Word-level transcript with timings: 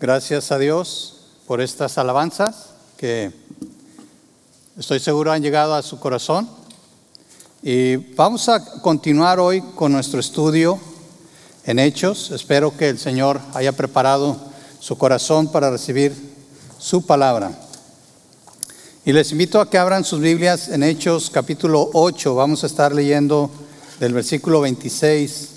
gracias 0.00 0.50
a 0.50 0.58
Dios 0.58 1.16
por 1.46 1.60
estas 1.60 1.98
alabanzas 1.98 2.70
que 2.96 3.30
estoy 4.78 4.98
seguro 4.98 5.30
han 5.30 5.42
llegado 5.42 5.74
a 5.74 5.82
su 5.82 6.00
corazón. 6.00 6.48
Y 7.62 7.96
vamos 7.96 8.48
a 8.48 8.80
continuar 8.80 9.38
hoy 9.38 9.60
con 9.74 9.92
nuestro 9.92 10.18
estudio 10.18 10.80
en 11.64 11.78
Hechos. 11.78 12.30
Espero 12.30 12.74
que 12.74 12.88
el 12.88 12.98
Señor 12.98 13.42
haya 13.52 13.72
preparado 13.72 14.38
su 14.80 14.96
corazón 14.96 15.52
para 15.52 15.70
recibir 15.70 16.14
su 16.78 17.04
palabra. 17.04 17.52
Y 19.04 19.12
les 19.12 19.32
invito 19.32 19.60
a 19.60 19.68
que 19.68 19.76
abran 19.76 20.04
sus 20.04 20.20
Biblias 20.20 20.68
en 20.68 20.82
Hechos 20.82 21.28
capítulo 21.28 21.90
8. 21.92 22.34
Vamos 22.34 22.64
a 22.64 22.68
estar 22.68 22.94
leyendo 22.94 23.50
del 23.98 24.14
versículo 24.14 24.62
26 24.62 25.48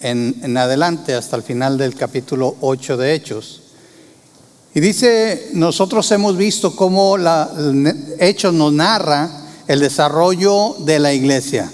en, 0.00 0.56
adelante 0.56 1.14
hasta 1.14 1.36
el 1.36 1.44
final 1.44 1.78
del 1.78 1.94
capítulo 1.94 2.56
8 2.60 2.96
de 2.96 3.14
Hechos. 3.14 3.63
Y 4.74 4.80
dice, 4.80 5.50
nosotros 5.52 6.10
hemos 6.10 6.36
visto 6.36 6.74
cómo 6.74 7.16
la, 7.16 7.48
el 7.56 8.16
hecho 8.18 8.50
nos 8.50 8.72
narra 8.72 9.30
el 9.68 9.80
desarrollo 9.80 10.76
de 10.80 10.98
la 10.98 11.12
iglesia 11.12 11.70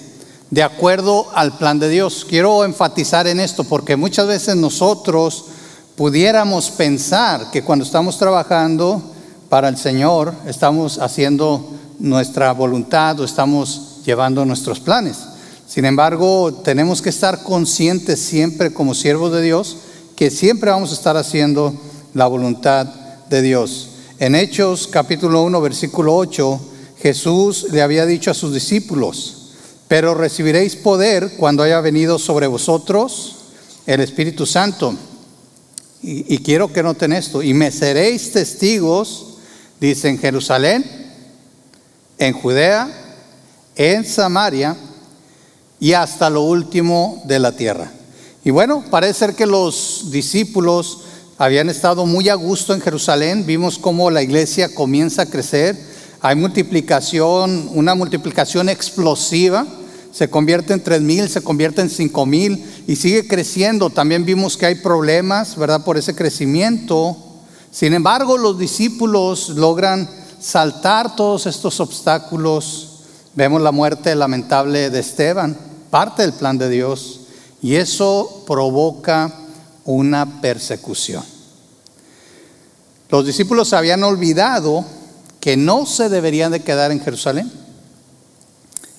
de 0.50 0.62
acuerdo 0.64 1.28
al 1.34 1.56
plan 1.56 1.78
de 1.78 1.88
Dios. 1.88 2.26
Quiero 2.28 2.64
enfatizar 2.64 3.26
en 3.26 3.40
esto 3.40 3.64
porque 3.64 3.96
muchas 3.96 4.26
veces 4.26 4.56
nosotros 4.56 5.44
pudiéramos 5.96 6.70
pensar 6.70 7.50
que 7.50 7.62
cuando 7.62 7.84
estamos 7.84 8.18
trabajando 8.18 9.00
para 9.48 9.68
el 9.68 9.76
Señor 9.76 10.34
estamos 10.46 10.98
haciendo 10.98 11.64
nuestra 11.98 12.52
voluntad 12.52 13.18
o 13.20 13.24
estamos 13.24 14.00
llevando 14.04 14.44
nuestros 14.44 14.80
planes. 14.80 15.18
Sin 15.68 15.84
embargo, 15.84 16.52
tenemos 16.64 17.00
que 17.00 17.10
estar 17.10 17.44
conscientes 17.44 18.18
siempre 18.18 18.72
como 18.72 18.94
siervos 18.94 19.32
de 19.32 19.42
Dios 19.42 19.76
que 20.16 20.30
siempre 20.30 20.70
vamos 20.70 20.90
a 20.90 20.94
estar 20.94 21.16
haciendo 21.16 21.72
la 22.12 22.26
voluntad 22.26 22.88
de 23.30 23.42
Dios. 23.42 23.90
En 24.18 24.34
Hechos 24.34 24.88
capítulo 24.88 25.44
1, 25.44 25.60
versículo 25.60 26.16
8, 26.16 26.60
Jesús 26.98 27.68
le 27.70 27.80
había 27.80 28.04
dicho 28.04 28.32
a 28.32 28.34
sus 28.34 28.52
discípulos, 28.52 29.52
pero 29.86 30.14
recibiréis 30.14 30.74
poder 30.74 31.36
cuando 31.38 31.62
haya 31.62 31.80
venido 31.80 32.18
sobre 32.18 32.48
vosotros 32.48 33.36
el 33.86 34.00
Espíritu 34.00 34.46
Santo. 34.46 34.94
Y, 36.02 36.34
y 36.34 36.38
quiero 36.38 36.72
que 36.72 36.82
noten 36.82 37.12
esto, 37.12 37.40
y 37.40 37.54
me 37.54 37.70
seréis 37.70 38.32
testigos, 38.32 39.38
dice 39.80 40.08
en 40.08 40.18
Jerusalén, 40.18 40.84
en 42.18 42.32
Judea, 42.32 42.88
en 43.76 44.04
Samaria 44.04 44.76
y 45.78 45.92
hasta 45.92 46.28
lo 46.28 46.42
último 46.42 47.22
de 47.26 47.38
la 47.38 47.52
tierra. 47.52 47.92
Y 48.42 48.50
bueno, 48.50 48.84
parece 48.90 49.20
ser 49.20 49.34
que 49.36 49.46
los 49.46 50.10
discípulos 50.10 51.04
habían 51.40 51.70
estado 51.70 52.04
muy 52.04 52.28
a 52.28 52.34
gusto 52.34 52.74
en 52.74 52.82
Jerusalén, 52.82 53.46
vimos 53.46 53.78
cómo 53.78 54.10
la 54.10 54.20
iglesia 54.20 54.74
comienza 54.74 55.22
a 55.22 55.26
crecer, 55.26 55.74
hay 56.20 56.36
multiplicación, 56.36 57.70
una 57.72 57.94
multiplicación 57.94 58.68
explosiva, 58.68 59.66
se 60.12 60.28
convierte 60.28 60.74
en 60.74 60.84
tres 60.84 61.00
mil, 61.00 61.30
se 61.30 61.40
convierte 61.40 61.80
en 61.80 61.88
cinco 61.88 62.26
mil 62.26 62.62
y 62.86 62.94
sigue 62.94 63.26
creciendo. 63.26 63.88
También 63.88 64.26
vimos 64.26 64.58
que 64.58 64.66
hay 64.66 64.74
problemas, 64.74 65.56
¿verdad? 65.56 65.82
Por 65.82 65.96
ese 65.96 66.14
crecimiento. 66.14 67.16
Sin 67.70 67.94
embargo, 67.94 68.36
los 68.36 68.58
discípulos 68.58 69.48
logran 69.48 70.10
saltar 70.38 71.16
todos 71.16 71.46
estos 71.46 71.80
obstáculos. 71.80 72.98
Vemos 73.34 73.62
la 73.62 73.72
muerte 73.72 74.14
lamentable 74.14 74.90
de 74.90 75.00
Esteban, 75.00 75.56
parte 75.88 76.20
del 76.20 76.34
plan 76.34 76.58
de 76.58 76.68
Dios, 76.68 77.20
y 77.62 77.76
eso 77.76 78.44
provoca 78.46 79.32
una 79.86 80.40
persecución. 80.42 81.29
Los 83.10 83.26
discípulos 83.26 83.72
habían 83.72 84.02
olvidado 84.04 84.84
que 85.40 85.56
no 85.56 85.86
se 85.86 86.08
deberían 86.08 86.52
de 86.52 86.60
quedar 86.60 86.92
en 86.92 87.00
Jerusalén. 87.00 87.50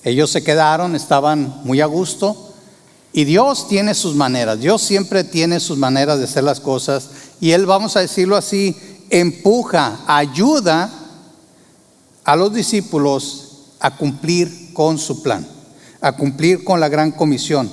Ellos 0.04 0.32
se 0.32 0.44
quedaron, 0.44 0.96
estaban 0.96 1.62
muy 1.64 1.80
a 1.80 1.86
gusto 1.86 2.54
y 3.14 3.26
Dios 3.26 3.68
tiene 3.68 3.94
sus 3.94 4.16
maneras, 4.16 4.60
Dios 4.60 4.82
siempre 4.82 5.24
tiene 5.24 5.60
sus 5.60 5.78
maneras 5.78 6.18
de 6.18 6.26
hacer 6.26 6.44
las 6.44 6.60
cosas 6.60 7.10
y 7.40 7.52
Él, 7.52 7.66
vamos 7.66 7.96
a 7.96 8.00
decirlo 8.00 8.36
así, 8.36 8.76
empuja, 9.10 10.00
ayuda 10.08 10.90
a 12.24 12.36
los 12.36 12.54
discípulos 12.54 13.48
a 13.80 13.96
cumplir 13.96 14.74
con 14.74 14.98
su 14.98 15.22
plan, 15.22 15.46
a 16.00 16.14
cumplir 16.14 16.64
con 16.64 16.80
la 16.80 16.90
gran 16.90 17.12
comisión. 17.12 17.70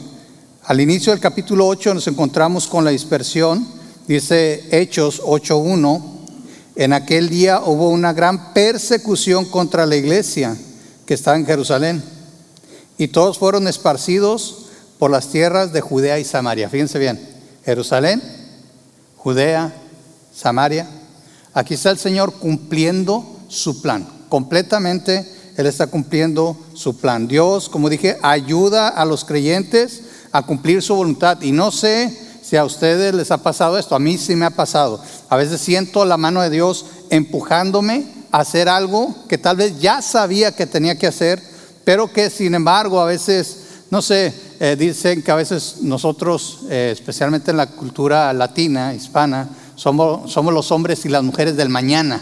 Al 0.65 0.81
inicio 0.81 1.13
del 1.13 1.21
capítulo 1.21 1.67
8 1.67 1.95
nos 1.95 2.07
encontramos 2.09 2.67
con 2.67 2.85
la 2.85 2.91
dispersión, 2.91 3.67
dice 4.07 4.69
Hechos 4.71 5.23
8.1, 5.23 6.18
en 6.79 6.93
aquel 6.93 7.29
día 7.29 7.61
hubo 7.67 7.89
una 7.89 8.13
gran 8.13 8.55
persecución 8.55 9.47
contra 9.47 9.85
la 9.85 9.97
iglesia 9.97 10.57
que 11.07 11.15
estaba 11.15 11.37
en 11.37 11.45
Jerusalén 11.45 12.01
y 12.97 13.09
todos 13.09 13.37
fueron 13.37 13.67
esparcidos 13.67 14.67
por 14.97 15.11
las 15.11 15.27
tierras 15.27 15.73
de 15.73 15.81
Judea 15.81 16.21
y 16.21 16.25
Samaria. 16.25 16.71
Fíjense 16.71 17.01
bien, 17.01 17.21
Jerusalén, 17.65 18.23
Judea, 19.17 19.75
Samaria. 20.33 20.89
Aquí 21.53 21.75
está 21.75 21.91
el 21.91 21.99
Señor 21.99 22.35
cumpliendo 22.35 23.27
su 23.49 23.83
plan. 23.83 24.07
Completamente 24.29 25.27
Él 25.57 25.67
está 25.67 25.89
cumpliendo 25.89 26.57
su 26.75 26.97
plan. 26.97 27.27
Dios, 27.27 27.69
como 27.69 27.91
dije, 27.91 28.19
ayuda 28.23 28.87
a 28.87 29.05
los 29.05 29.25
creyentes 29.25 30.03
a 30.31 30.47
cumplir 30.47 30.81
su 30.81 30.95
voluntad. 30.95 31.43
Y 31.43 31.51
no 31.51 31.73
sé 31.73 32.17
si 32.41 32.57
a 32.57 32.65
ustedes 32.65 33.15
les 33.15 33.33
ha 33.33 33.43
pasado 33.43 33.77
esto, 33.77 33.97
a 33.97 33.99
mí 33.99 34.17
sí 34.17 34.37
me 34.37 34.47
ha 34.47 34.51
pasado. 34.51 35.03
A 35.29 35.37
veces 35.37 35.61
siento 35.61 36.05
la 36.05 36.17
mano 36.17 36.41
de 36.41 36.51
Dios 36.51 36.87
empujándome 37.11 38.07
a 38.33 38.41
hacer 38.41 38.69
algo 38.69 39.15
que 39.29 39.39
tal 39.39 39.57
vez 39.57 39.79
ya 39.81 40.03
sabía 40.03 40.55
que 40.55 40.67
tenía 40.67 40.99
que 40.99 41.07
hacer, 41.07 41.43
pero 41.85 42.13
que 42.13 42.31
sin 42.31 42.55
embargo 42.55 43.01
a 43.01 43.07
veces, 43.07 43.65
no 43.91 44.03
sé, 44.03 44.33
eh, 44.61 44.77
dicen 44.79 45.23
que 45.23 45.31
a 45.31 45.37
veces 45.37 45.77
nosotros, 45.83 46.61
eh, 46.71 46.91
especialmente 46.93 47.51
en 47.51 47.59
la 47.59 47.67
cultura 47.67 48.33
latina, 48.33 48.95
hispana, 48.95 49.49
somos, 49.75 50.33
somos 50.33 50.53
los 50.53 50.73
hombres 50.73 51.05
y 51.05 51.09
las 51.09 51.23
mujeres 51.23 51.57
del 51.57 51.69
mañana, 51.69 52.21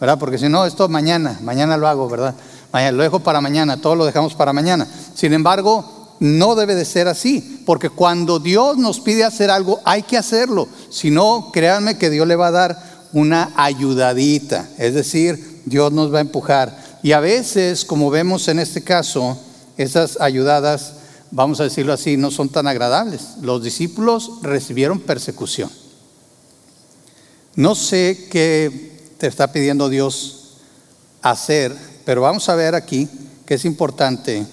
¿verdad? 0.00 0.18
Porque 0.18 0.38
si 0.38 0.48
no, 0.48 0.66
esto 0.66 0.88
mañana, 0.88 1.38
mañana 1.42 1.76
lo 1.76 1.86
hago, 1.86 2.08
¿verdad? 2.08 2.34
Mañana, 2.72 2.96
lo 2.96 3.02
dejo 3.02 3.20
para 3.20 3.40
mañana, 3.40 3.80
todo 3.80 3.94
lo 3.94 4.04
dejamos 4.04 4.34
para 4.34 4.52
mañana. 4.52 4.86
Sin 5.14 5.32
embargo, 5.32 5.95
no 6.20 6.54
debe 6.54 6.74
de 6.74 6.84
ser 6.84 7.08
así, 7.08 7.62
porque 7.66 7.90
cuando 7.90 8.38
Dios 8.38 8.76
nos 8.78 9.00
pide 9.00 9.24
hacer 9.24 9.50
algo, 9.50 9.80
hay 9.84 10.02
que 10.02 10.16
hacerlo. 10.16 10.68
Si 10.90 11.10
no, 11.10 11.50
créanme 11.52 11.98
que 11.98 12.10
Dios 12.10 12.26
le 12.26 12.36
va 12.36 12.48
a 12.48 12.52
dar 12.52 13.08
una 13.12 13.52
ayudadita, 13.56 14.68
es 14.78 14.94
decir, 14.94 15.62
Dios 15.64 15.92
nos 15.92 16.12
va 16.12 16.18
a 16.18 16.22
empujar. 16.22 16.76
Y 17.02 17.12
a 17.12 17.20
veces, 17.20 17.84
como 17.84 18.10
vemos 18.10 18.48
en 18.48 18.58
este 18.58 18.82
caso, 18.82 19.38
esas 19.76 20.20
ayudadas, 20.20 20.94
vamos 21.30 21.60
a 21.60 21.64
decirlo 21.64 21.92
así, 21.92 22.16
no 22.16 22.30
son 22.30 22.48
tan 22.48 22.66
agradables. 22.66 23.36
Los 23.42 23.62
discípulos 23.62 24.30
recibieron 24.42 25.00
persecución. 25.00 25.70
No 27.54 27.74
sé 27.74 28.28
qué 28.30 29.00
te 29.18 29.26
está 29.26 29.52
pidiendo 29.52 29.88
Dios 29.88 30.58
hacer, 31.22 31.74
pero 32.04 32.20
vamos 32.22 32.48
a 32.48 32.54
ver 32.54 32.74
aquí 32.74 33.08
que 33.46 33.54
es 33.54 33.64
importante 33.64 34.44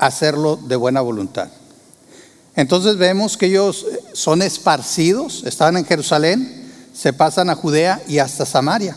hacerlo 0.00 0.56
de 0.56 0.74
buena 0.76 1.00
voluntad. 1.02 1.48
Entonces 2.56 2.96
vemos 2.96 3.36
que 3.36 3.46
ellos 3.46 3.86
son 4.12 4.42
esparcidos, 4.42 5.44
estaban 5.44 5.76
en 5.76 5.84
Jerusalén, 5.84 6.68
se 6.92 7.12
pasan 7.12 7.48
a 7.48 7.54
Judea 7.54 8.02
y 8.08 8.18
hasta 8.18 8.44
Samaria. 8.44 8.96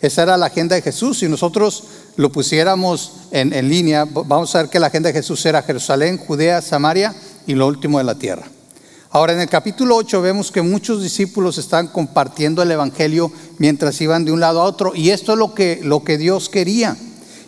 Esa 0.00 0.24
era 0.24 0.36
la 0.36 0.46
agenda 0.46 0.76
de 0.76 0.82
Jesús. 0.82 1.20
Si 1.20 1.28
nosotros 1.28 1.84
lo 2.16 2.30
pusiéramos 2.30 3.12
en, 3.30 3.54
en, 3.54 3.70
línea, 3.70 4.04
vamos 4.04 4.54
a 4.54 4.58
ver 4.62 4.70
que 4.70 4.78
la 4.78 4.88
agenda 4.88 5.08
de 5.08 5.14
Jesús 5.14 5.44
era 5.46 5.62
Jerusalén, 5.62 6.18
Judea, 6.18 6.60
Samaria 6.60 7.14
y 7.46 7.54
lo 7.54 7.66
último 7.66 7.98
de 7.98 8.04
la 8.04 8.16
tierra. 8.16 8.44
Ahora 9.10 9.32
en 9.32 9.40
el 9.40 9.48
capítulo 9.48 9.96
8 9.96 10.20
vemos 10.20 10.50
que 10.50 10.60
muchos 10.60 11.00
discípulos 11.00 11.56
están 11.56 11.86
compartiendo 11.86 12.62
el 12.62 12.70
Evangelio 12.72 13.30
mientras 13.58 14.00
iban 14.00 14.24
de 14.24 14.32
un 14.32 14.40
lado 14.40 14.60
a 14.60 14.64
otro 14.64 14.92
y 14.94 15.10
esto 15.10 15.32
es 15.32 15.38
lo 15.38 15.54
que, 15.54 15.80
lo 15.84 16.02
que 16.02 16.18
Dios 16.18 16.48
quería. 16.48 16.96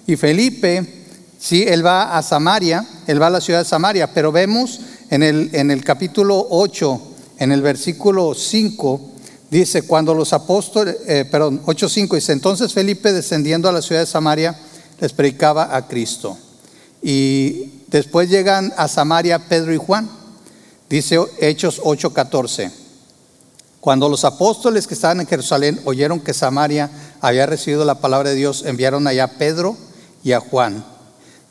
Y 0.06 0.14
Felipe 0.14 0.95
Sí, 1.38 1.64
él 1.66 1.84
va 1.84 2.16
a 2.16 2.22
Samaria, 2.22 2.86
él 3.06 3.20
va 3.20 3.26
a 3.26 3.30
la 3.30 3.40
ciudad 3.40 3.60
de 3.60 3.64
Samaria, 3.64 4.12
pero 4.12 4.32
vemos 4.32 4.80
en 5.10 5.22
el, 5.22 5.84
capítulo 5.84 6.46
8, 6.50 7.00
en 7.38 7.52
el 7.52 7.62
versículo 7.62 8.34
5, 8.34 9.00
dice, 9.50 9.82
cuando 9.82 10.14
los 10.14 10.32
apóstoles, 10.32 10.96
eh, 11.06 11.24
perdón, 11.30 11.62
8.5 11.64 12.14
dice, 12.14 12.32
entonces 12.32 12.72
Felipe 12.72 13.12
descendiendo 13.12 13.68
a 13.68 13.72
la 13.72 13.82
ciudad 13.82 14.00
de 14.00 14.06
Samaria 14.06 14.58
les 14.98 15.12
predicaba 15.12 15.76
a 15.76 15.86
Cristo. 15.86 16.36
Y 17.02 17.82
después 17.88 18.30
llegan 18.30 18.72
a 18.76 18.88
Samaria 18.88 19.38
Pedro 19.38 19.72
y 19.72 19.76
Juan, 19.76 20.08
dice 20.88 21.20
Hechos 21.38 21.80
8.14. 21.82 22.72
Cuando 23.80 24.08
los 24.08 24.24
apóstoles 24.24 24.88
que 24.88 24.94
estaban 24.94 25.20
en 25.20 25.28
Jerusalén 25.28 25.80
oyeron 25.84 26.18
que 26.18 26.34
Samaria 26.34 26.90
había 27.20 27.46
recibido 27.46 27.84
la 27.84 28.00
palabra 28.00 28.30
de 28.30 28.36
Dios, 28.36 28.64
enviaron 28.66 29.06
allá 29.06 29.24
a 29.24 29.32
Pedro 29.38 29.76
y 30.24 30.32
a 30.32 30.40
Juan 30.40 30.95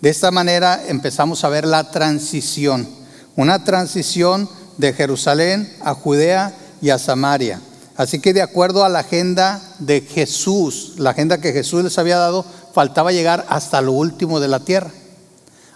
de 0.01 0.09
esta 0.09 0.31
manera 0.31 0.83
empezamos 0.87 1.43
a 1.43 1.49
ver 1.49 1.65
la 1.65 1.89
transición, 1.91 2.87
una 3.35 3.63
transición 3.63 4.49
de 4.77 4.93
Jerusalén 4.93 5.73
a 5.81 5.93
Judea 5.93 6.53
y 6.81 6.89
a 6.89 6.99
Samaria. 6.99 7.61
Así 7.95 8.19
que 8.19 8.33
de 8.33 8.41
acuerdo 8.41 8.83
a 8.83 8.89
la 8.89 8.99
agenda 8.99 9.61
de 9.79 10.01
Jesús, 10.01 10.93
la 10.97 11.11
agenda 11.11 11.39
que 11.39 11.53
Jesús 11.53 11.83
les 11.83 11.97
había 11.97 12.17
dado, 12.17 12.45
faltaba 12.73 13.13
llegar 13.13 13.45
hasta 13.47 13.81
lo 13.81 13.93
último 13.93 14.39
de 14.41 14.49
la 14.49 14.59
tierra. 14.59 14.91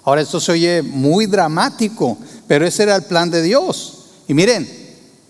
Ahora 0.03 0.21
esto 0.21 0.39
se 0.39 0.51
oye 0.51 0.81
muy 0.81 1.27
dramático, 1.27 2.17
pero 2.47 2.65
ese 2.65 2.83
era 2.83 2.95
el 2.95 3.03
plan 3.03 3.31
de 3.31 3.41
Dios. 3.41 4.05
Y 4.27 4.33
miren, 4.33 4.67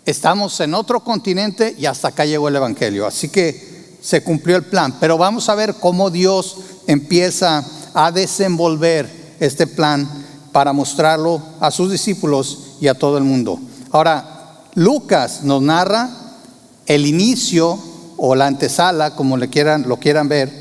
estamos 0.06 0.60
en 0.62 0.74
otro 0.74 1.04
continente 1.04 1.76
y 1.78 1.86
hasta 1.86 2.08
acá 2.08 2.26
llegó 2.26 2.48
el 2.48 2.56
Evangelio. 2.56 3.06
Así 3.06 3.30
que 3.30 3.98
se 4.02 4.24
cumplió 4.24 4.56
el 4.56 4.64
plan. 4.64 4.96
Pero 5.00 5.18
vamos 5.18 5.50
a 5.50 5.56
ver 5.56 5.76
cómo 5.76 6.10
Dios 6.10 6.58
empieza 6.88 7.64
a 7.94 8.12
desenvolver 8.12 9.36
este 9.40 9.68
plan 9.68 10.08
para 10.52 10.74
mostrarlo 10.74 11.42
a 11.60 11.72
sus 11.72 11.92
discípulos 11.92 12.76
y 12.82 12.88
a 12.88 12.96
todo 12.96 13.18
el 13.18 13.24
mundo. 13.24 13.60
Ahora, 13.92 14.64
Lucas 14.76 15.44
nos 15.44 15.62
narra 15.62 16.10
el 16.86 17.06
inicio 17.06 17.78
o 18.18 18.36
la 18.36 18.48
antesala, 18.48 19.16
como 19.16 19.38
le 19.38 19.50
quieran, 19.50 19.86
lo 19.88 19.98
quieran 19.98 20.28
ver, 20.28 20.52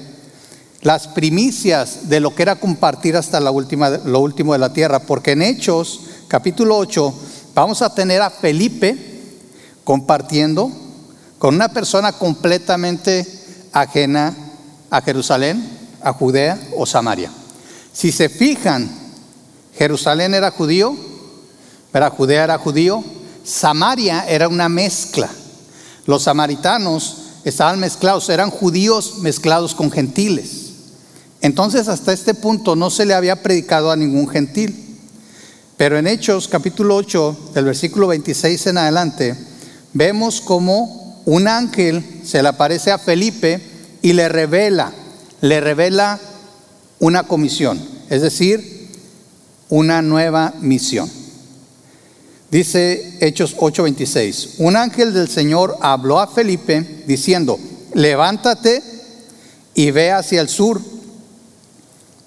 las 0.82 1.08
primicias 1.08 2.08
de 2.08 2.20
lo 2.20 2.34
que 2.34 2.42
era 2.42 2.56
compartir 2.56 3.16
hasta 3.16 3.40
la 3.40 3.50
última, 3.50 3.90
lo 3.90 4.20
último 4.20 4.52
de 4.52 4.58
la 4.58 4.72
tierra, 4.72 5.00
porque 5.00 5.32
en 5.32 5.42
Hechos, 5.42 6.00
capítulo 6.28 6.76
8, 6.76 7.14
vamos 7.54 7.82
a 7.82 7.94
tener 7.94 8.22
a 8.22 8.30
Felipe 8.30 8.96
compartiendo 9.84 10.70
con 11.38 11.54
una 11.54 11.68
persona 11.68 12.12
completamente 12.12 13.26
ajena 13.72 14.36
a 14.90 15.00
Jerusalén, 15.00 15.77
a 16.02 16.12
Judea 16.12 16.58
o 16.76 16.86
Samaria. 16.86 17.30
Si 17.92 18.12
se 18.12 18.28
fijan, 18.28 18.88
Jerusalén 19.76 20.34
era 20.34 20.50
judío, 20.50 20.96
pero 21.92 22.10
Judea 22.10 22.44
era 22.44 22.58
judío, 22.58 23.02
Samaria 23.44 24.24
era 24.28 24.48
una 24.48 24.68
mezcla. 24.68 25.28
Los 26.06 26.24
samaritanos 26.24 27.16
estaban 27.44 27.80
mezclados, 27.80 28.28
eran 28.28 28.50
judíos 28.50 29.18
mezclados 29.18 29.74
con 29.74 29.90
gentiles. 29.90 30.68
Entonces 31.40 31.88
hasta 31.88 32.12
este 32.12 32.34
punto 32.34 32.76
no 32.76 32.90
se 32.90 33.06
le 33.06 33.14
había 33.14 33.42
predicado 33.42 33.90
a 33.90 33.96
ningún 33.96 34.28
gentil. 34.28 34.98
Pero 35.76 35.96
en 35.96 36.08
Hechos 36.08 36.48
capítulo 36.48 36.96
8, 36.96 37.52
del 37.54 37.64
versículo 37.66 38.08
26 38.08 38.66
en 38.66 38.78
adelante, 38.78 39.36
vemos 39.92 40.40
como 40.40 41.22
un 41.24 41.46
ángel 41.46 42.22
se 42.24 42.42
le 42.42 42.48
aparece 42.48 42.90
a 42.90 42.98
Felipe 42.98 43.60
y 44.02 44.12
le 44.14 44.28
revela, 44.28 44.92
le 45.40 45.60
revela 45.60 46.18
una 47.00 47.24
comisión, 47.24 47.80
es 48.10 48.22
decir, 48.22 48.88
una 49.68 50.02
nueva 50.02 50.54
misión. 50.60 51.10
Dice 52.50 53.18
Hechos 53.20 53.56
8:26, 53.58 54.54
un 54.58 54.76
ángel 54.76 55.12
del 55.12 55.28
Señor 55.28 55.76
habló 55.80 56.18
a 56.18 56.26
Felipe 56.26 57.04
diciendo, 57.06 57.58
levántate 57.94 58.82
y 59.74 59.90
ve 59.90 60.12
hacia 60.12 60.40
el 60.40 60.48
sur 60.48 60.80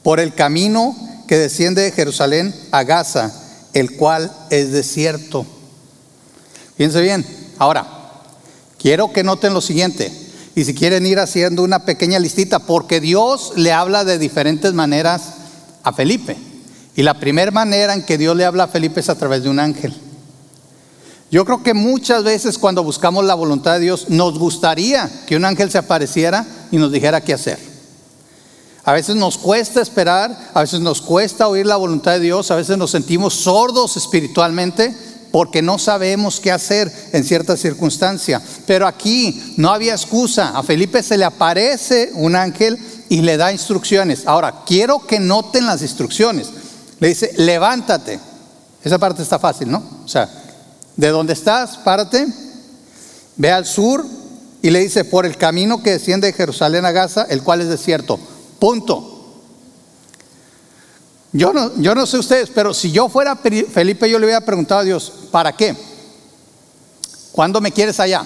por 0.03 0.19
el 0.19 0.33
camino 0.33 0.95
que 1.27 1.37
desciende 1.37 1.81
de 1.81 1.91
Jerusalén 1.91 2.53
a 2.71 2.83
Gaza, 2.83 3.33
el 3.73 3.95
cual 3.95 4.31
es 4.49 4.71
desierto. 4.71 5.45
Fíjense 6.77 7.01
bien, 7.01 7.25
ahora, 7.57 7.87
quiero 8.77 9.11
que 9.11 9.23
noten 9.23 9.53
lo 9.53 9.61
siguiente, 9.61 10.11
y 10.55 10.65
si 10.65 10.73
quieren 10.73 11.05
ir 11.05 11.19
haciendo 11.19 11.63
una 11.63 11.85
pequeña 11.85 12.19
listita, 12.19 12.59
porque 12.59 12.99
Dios 12.99 13.53
le 13.55 13.71
habla 13.71 14.03
de 14.03 14.17
diferentes 14.17 14.73
maneras 14.73 15.33
a 15.83 15.93
Felipe. 15.93 16.35
Y 16.95 17.03
la 17.03 17.19
primera 17.19 17.51
manera 17.51 17.93
en 17.93 18.03
que 18.03 18.17
Dios 18.17 18.35
le 18.35 18.45
habla 18.45 18.65
a 18.65 18.67
Felipe 18.67 18.99
es 18.99 19.09
a 19.09 19.15
través 19.15 19.43
de 19.43 19.49
un 19.49 19.59
ángel. 19.59 19.93
Yo 21.31 21.45
creo 21.45 21.63
que 21.63 21.73
muchas 21.73 22.25
veces 22.25 22.57
cuando 22.57 22.83
buscamos 22.83 23.23
la 23.23 23.35
voluntad 23.35 23.75
de 23.75 23.79
Dios 23.79 24.09
nos 24.09 24.37
gustaría 24.37 25.09
que 25.25 25.37
un 25.37 25.45
ángel 25.45 25.71
se 25.71 25.77
apareciera 25.77 26.45
y 26.71 26.77
nos 26.77 26.91
dijera 26.91 27.21
qué 27.21 27.33
hacer. 27.33 27.57
A 28.83 28.93
veces 28.93 29.15
nos 29.15 29.37
cuesta 29.37 29.81
esperar, 29.81 30.51
a 30.53 30.61
veces 30.61 30.81
nos 30.81 31.01
cuesta 31.01 31.47
oír 31.47 31.65
la 31.65 31.77
voluntad 31.77 32.13
de 32.13 32.19
Dios, 32.19 32.51
a 32.51 32.55
veces 32.55 32.77
nos 32.77 32.91
sentimos 32.91 33.35
sordos 33.35 33.95
espiritualmente 33.95 34.93
porque 35.31 35.61
no 35.61 35.79
sabemos 35.79 36.39
qué 36.39 36.51
hacer 36.51 36.91
en 37.13 37.23
cierta 37.23 37.57
circunstancia. 37.57 38.41
Pero 38.67 38.85
aquí 38.85 39.55
no 39.57 39.69
había 39.71 39.93
excusa. 39.93 40.57
A 40.57 40.63
Felipe 40.63 41.01
se 41.03 41.17
le 41.17 41.25
aparece 41.25 42.11
un 42.13 42.35
ángel 42.35 42.77
y 43.09 43.21
le 43.21 43.37
da 43.37 43.51
instrucciones. 43.51 44.27
Ahora, 44.27 44.63
quiero 44.65 45.05
que 45.05 45.19
noten 45.19 45.65
las 45.65 45.81
instrucciones. 45.81 46.47
Le 46.99 47.07
dice, 47.07 47.31
levántate. 47.37 48.19
Esa 48.83 48.97
parte 48.97 49.21
está 49.21 49.39
fácil, 49.39 49.71
¿no? 49.71 49.83
O 50.03 50.07
sea, 50.07 50.29
de 50.95 51.09
donde 51.09 51.33
estás, 51.33 51.77
párate, 51.77 52.27
ve 53.37 53.51
al 53.51 53.65
sur 53.65 54.05
y 54.61 54.69
le 54.69 54.79
dice, 54.79 55.05
por 55.05 55.25
el 55.25 55.37
camino 55.37 55.81
que 55.81 55.91
desciende 55.91 56.27
de 56.27 56.33
Jerusalén 56.33 56.85
a 56.85 56.91
Gaza, 56.91 57.25
el 57.29 57.41
cual 57.41 57.61
es 57.61 57.69
desierto. 57.69 58.19
Punto. 58.59 59.10
Yo 61.33 61.53
no, 61.53 61.71
yo 61.77 61.95
no 61.95 62.05
sé 62.05 62.17
ustedes, 62.17 62.49
pero 62.53 62.73
si 62.73 62.91
yo 62.91 63.07
fuera 63.07 63.37
Felipe, 63.37 64.09
yo 64.09 64.19
le 64.19 64.25
hubiera 64.25 64.41
preguntado 64.41 64.81
a 64.81 64.83
Dios, 64.83 65.11
¿para 65.31 65.53
qué? 65.53 65.75
¿Cuándo 67.31 67.61
me 67.61 67.71
quieres 67.71 67.99
allá? 68.01 68.25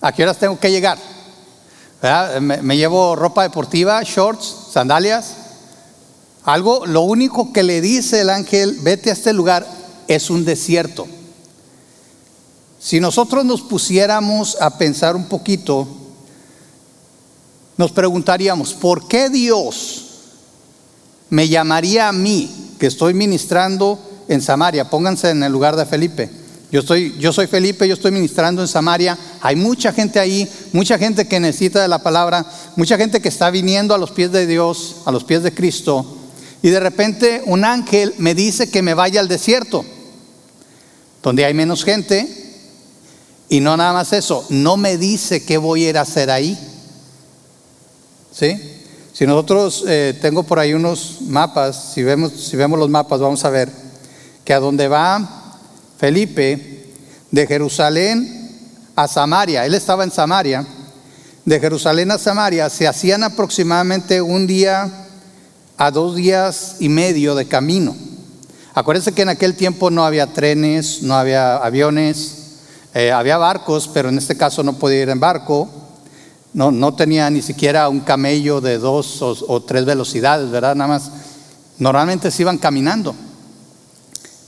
¿A 0.00 0.12
qué 0.12 0.24
horas 0.24 0.38
tengo 0.38 0.58
que 0.58 0.72
llegar? 0.72 0.98
Me, 2.40 2.62
me, 2.62 2.76
llevo 2.76 3.14
ropa 3.14 3.42
deportiva, 3.42 4.02
shorts, 4.02 4.72
sandalias. 4.72 5.36
Algo, 6.44 6.86
lo 6.86 7.02
único 7.02 7.52
que 7.52 7.62
le 7.62 7.80
dice 7.80 8.22
el 8.22 8.30
ángel, 8.30 8.78
vete 8.80 9.10
a 9.10 9.12
este 9.12 9.32
lugar, 9.32 9.66
es 10.08 10.30
un 10.30 10.44
desierto. 10.44 11.06
Si 12.80 12.98
nosotros 12.98 13.44
nos 13.44 13.60
pusiéramos 13.60 14.60
a 14.60 14.78
pensar 14.78 15.14
un 15.14 15.26
poquito, 15.26 15.86
nos 17.76 17.92
preguntaríamos, 17.92 18.72
¿por 18.72 19.06
qué 19.06 19.28
Dios 19.28 20.09
me 21.30 21.48
llamaría 21.48 22.08
a 22.08 22.12
mí, 22.12 22.74
que 22.78 22.86
estoy 22.86 23.14
ministrando 23.14 23.98
en 24.28 24.42
Samaria? 24.42 24.90
Pónganse 24.90 25.30
en 25.30 25.42
el 25.42 25.52
lugar 25.52 25.76
de 25.76 25.86
Felipe. 25.86 26.30
Yo, 26.70 26.80
estoy, 26.80 27.16
yo 27.18 27.32
soy 27.32 27.48
Felipe, 27.48 27.88
yo 27.88 27.94
estoy 27.94 28.12
ministrando 28.12 28.62
en 28.62 28.68
Samaria. 28.68 29.18
Hay 29.40 29.56
mucha 29.56 29.92
gente 29.92 30.20
ahí, 30.20 30.48
mucha 30.72 30.98
gente 30.98 31.26
que 31.26 31.40
necesita 31.40 31.82
de 31.82 31.88
la 31.88 32.02
palabra, 32.02 32.46
mucha 32.76 32.96
gente 32.96 33.20
que 33.20 33.28
está 33.28 33.50
viniendo 33.50 33.94
a 33.94 33.98
los 33.98 34.12
pies 34.12 34.30
de 34.30 34.46
Dios, 34.46 34.96
a 35.04 35.10
los 35.10 35.24
pies 35.24 35.42
de 35.42 35.52
Cristo. 35.52 36.18
Y 36.62 36.68
de 36.68 36.78
repente 36.78 37.42
un 37.46 37.64
ángel 37.64 38.14
me 38.18 38.34
dice 38.34 38.70
que 38.70 38.82
me 38.82 38.94
vaya 38.94 39.20
al 39.20 39.28
desierto, 39.28 39.84
donde 41.22 41.44
hay 41.44 41.54
menos 41.54 41.84
gente, 41.84 42.28
y 43.48 43.58
no 43.58 43.76
nada 43.76 43.92
más 43.92 44.12
eso, 44.12 44.46
no 44.48 44.76
me 44.76 44.96
dice 44.96 45.44
qué 45.44 45.58
voy 45.58 45.84
a 45.84 45.88
ir 45.90 45.98
a 45.98 46.02
hacer 46.02 46.30
ahí. 46.30 46.56
¿Sí? 48.32 48.56
Si 49.12 49.26
nosotros, 49.26 49.84
eh, 49.88 50.18
tengo 50.20 50.44
por 50.44 50.58
ahí 50.58 50.72
unos 50.72 51.18
mapas, 51.22 51.92
si 51.94 52.02
vemos, 52.02 52.32
si 52.32 52.56
vemos 52.56 52.78
los 52.78 52.88
mapas 52.88 53.20
vamos 53.20 53.44
a 53.44 53.50
ver 53.50 53.70
que 54.44 54.54
a 54.54 54.60
donde 54.60 54.88
va 54.88 55.58
Felipe, 55.98 56.86
de 57.30 57.46
Jerusalén 57.46 58.50
a 58.96 59.06
Samaria, 59.06 59.66
él 59.66 59.74
estaba 59.74 60.04
en 60.04 60.10
Samaria, 60.10 60.66
de 61.44 61.60
Jerusalén 61.60 62.10
a 62.10 62.18
Samaria 62.18 62.68
se 62.70 62.86
hacían 62.86 63.22
aproximadamente 63.22 64.20
un 64.20 64.46
día 64.46 64.90
a 65.76 65.90
dos 65.90 66.16
días 66.16 66.76
y 66.80 66.88
medio 66.88 67.34
de 67.34 67.46
camino. 67.46 67.96
Acuérdense 68.74 69.12
que 69.12 69.22
en 69.22 69.30
aquel 69.30 69.54
tiempo 69.54 69.90
no 69.90 70.04
había 70.04 70.32
trenes, 70.32 71.02
no 71.02 71.14
había 71.14 71.56
aviones, 71.56 72.36
eh, 72.94 73.10
había 73.10 73.38
barcos, 73.38 73.88
pero 73.92 74.08
en 74.08 74.18
este 74.18 74.36
caso 74.36 74.62
no 74.62 74.74
podía 74.74 75.02
ir 75.02 75.08
en 75.08 75.20
barco. 75.20 75.68
No, 76.52 76.70
no 76.70 76.94
tenía 76.94 77.30
ni 77.30 77.42
siquiera 77.42 77.88
un 77.88 78.00
camello 78.00 78.60
de 78.60 78.78
dos 78.78 79.22
o, 79.22 79.62
tres 79.62 79.84
velocidades, 79.84 80.50
¿verdad? 80.50 80.74
Nada 80.74 80.88
más. 80.88 81.10
Normalmente 81.78 82.30
se 82.30 82.42
iban 82.42 82.58
caminando. 82.58 83.14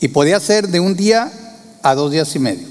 Y 0.01 0.09
podía 0.09 0.41
ser 0.41 0.69
de 0.69 0.81
un 0.81 0.97
día 0.97 1.33
a 1.83 1.95
dos 1.95 2.11
días 2.11 2.35
y 2.35 2.39
medio. 2.39 2.69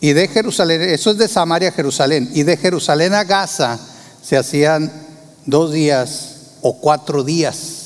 Y 0.00 0.12
de 0.12 0.26
Jerusalén, 0.26 0.82
eso 0.82 1.12
es 1.12 1.18
de 1.18 1.28
Samaria 1.28 1.68
a 1.68 1.72
Jerusalén. 1.72 2.30
Y 2.34 2.42
de 2.42 2.56
Jerusalén 2.56 3.14
a 3.14 3.22
Gaza 3.24 3.78
se 4.22 4.36
hacían 4.36 4.92
dos 5.46 5.72
días 5.72 6.56
o 6.60 6.78
cuatro 6.78 7.22
días. 7.22 7.81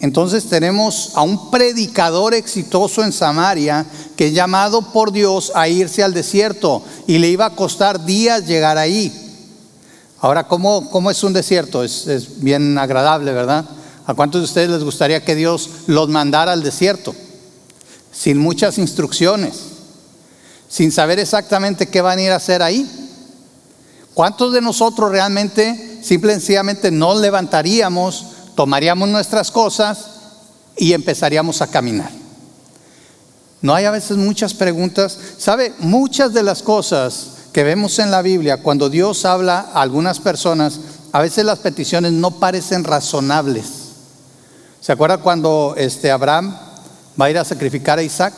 Entonces 0.00 0.44
tenemos 0.48 1.12
a 1.14 1.22
un 1.22 1.50
predicador 1.50 2.32
exitoso 2.34 3.02
en 3.02 3.12
Samaria 3.12 3.84
que 4.16 4.28
es 4.28 4.34
llamado 4.34 4.92
por 4.92 5.10
Dios 5.10 5.50
a 5.54 5.68
irse 5.68 6.04
al 6.04 6.14
desierto 6.14 6.82
y 7.06 7.18
le 7.18 7.28
iba 7.28 7.46
a 7.46 7.56
costar 7.56 8.04
días 8.04 8.46
llegar 8.46 8.78
ahí. 8.78 9.12
Ahora, 10.20 10.46
¿cómo, 10.46 10.88
cómo 10.90 11.10
es 11.10 11.22
un 11.24 11.32
desierto? 11.32 11.82
Es, 11.82 12.06
es, 12.06 12.40
bien 12.40 12.78
agradable, 12.78 13.32
¿verdad? 13.32 13.64
¿A 14.06 14.14
cuántos 14.14 14.40
de 14.40 14.44
ustedes 14.44 14.70
les 14.70 14.84
gustaría 14.84 15.24
que 15.24 15.34
Dios 15.34 15.70
los 15.86 16.08
mandara 16.08 16.52
al 16.52 16.62
desierto? 16.62 17.14
Sin 18.12 18.38
muchas 18.38 18.78
instrucciones, 18.78 19.54
sin 20.68 20.90
saber 20.92 21.18
exactamente 21.18 21.88
qué 21.88 22.00
van 22.00 22.18
a 22.18 22.22
ir 22.22 22.30
a 22.30 22.36
hacer 22.36 22.62
ahí. 22.62 22.88
¿Cuántos 24.14 24.52
de 24.52 24.60
nosotros 24.60 25.10
realmente, 25.10 26.00
simple 26.02 26.32
y 26.32 26.34
sencillamente, 26.34 26.90
no 26.90 27.14
levantaríamos 27.14 28.26
tomaríamos 28.58 29.08
nuestras 29.08 29.52
cosas 29.52 30.06
y 30.76 30.92
empezaríamos 30.92 31.62
a 31.62 31.68
caminar. 31.68 32.10
No 33.62 33.72
hay 33.72 33.84
a 33.84 33.92
veces 33.92 34.16
muchas 34.16 34.52
preguntas. 34.52 35.16
¿Sabe? 35.38 35.72
Muchas 35.78 36.34
de 36.34 36.42
las 36.42 36.64
cosas 36.64 37.26
que 37.52 37.62
vemos 37.62 38.00
en 38.00 38.10
la 38.10 38.20
Biblia, 38.20 38.60
cuando 38.60 38.90
Dios 38.90 39.24
habla 39.24 39.70
a 39.72 39.82
algunas 39.82 40.18
personas, 40.18 40.80
a 41.12 41.20
veces 41.20 41.44
las 41.44 41.60
peticiones 41.60 42.10
no 42.10 42.32
parecen 42.32 42.82
razonables. 42.82 43.66
¿Se 44.80 44.90
acuerda 44.90 45.18
cuando 45.18 45.76
este 45.76 46.10
Abraham 46.10 46.58
va 47.20 47.26
a 47.26 47.30
ir 47.30 47.38
a 47.38 47.44
sacrificar 47.44 48.00
a 48.00 48.02
Isaac? 48.02 48.34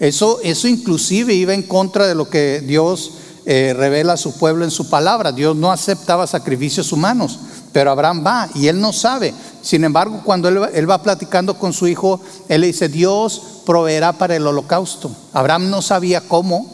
Eso, 0.00 0.40
eso 0.42 0.66
inclusive 0.66 1.32
iba 1.32 1.54
en 1.54 1.62
contra 1.62 2.08
de 2.08 2.16
lo 2.16 2.28
que 2.28 2.60
Dios 2.60 3.12
eh, 3.46 3.72
revela 3.72 4.14
a 4.14 4.16
su 4.16 4.36
pueblo 4.36 4.64
en 4.64 4.70
su 4.72 4.90
palabra. 4.90 5.30
Dios 5.30 5.54
no 5.54 5.70
aceptaba 5.70 6.26
sacrificios 6.26 6.92
humanos, 6.92 7.38
pero 7.72 7.90
Abraham 7.90 8.24
va 8.26 8.48
y 8.54 8.68
él 8.68 8.80
no 8.80 8.92
sabe. 8.92 9.32
Sin 9.62 9.84
embargo, 9.84 10.22
cuando 10.24 10.48
él, 10.48 10.90
va 10.90 11.02
platicando 11.02 11.58
con 11.58 11.72
su 11.72 11.86
hijo, 11.86 12.20
él 12.48 12.62
le 12.62 12.68
dice, 12.68 12.88
Dios 12.88 13.62
proveerá 13.66 14.12
para 14.12 14.36
el 14.36 14.46
holocausto. 14.46 15.10
Abraham 15.32 15.70
no 15.70 15.82
sabía 15.82 16.20
cómo, 16.20 16.66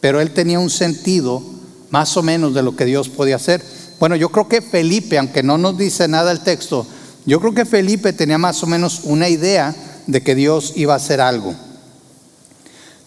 pero 0.00 0.20
él 0.20 0.32
tenía 0.32 0.58
un 0.58 0.70
sentido 0.70 1.42
más 1.90 2.16
o 2.16 2.22
menos 2.22 2.54
de 2.54 2.62
lo 2.62 2.76
que 2.76 2.84
Dios 2.84 3.08
podía 3.08 3.36
hacer. 3.36 3.62
Bueno, 3.98 4.16
yo 4.16 4.30
creo 4.30 4.48
que 4.48 4.62
Felipe, 4.62 5.18
aunque 5.18 5.42
no 5.42 5.58
nos 5.58 5.76
dice 5.76 6.08
nada 6.08 6.32
el 6.32 6.40
texto, 6.40 6.86
yo 7.26 7.40
creo 7.40 7.54
que 7.54 7.66
Felipe 7.66 8.12
tenía 8.12 8.38
más 8.38 8.62
o 8.62 8.66
menos 8.66 9.00
una 9.04 9.28
idea 9.28 9.74
de 10.06 10.22
que 10.22 10.34
Dios 10.34 10.72
iba 10.76 10.94
a 10.94 10.96
hacer 10.96 11.20
algo. 11.20 11.54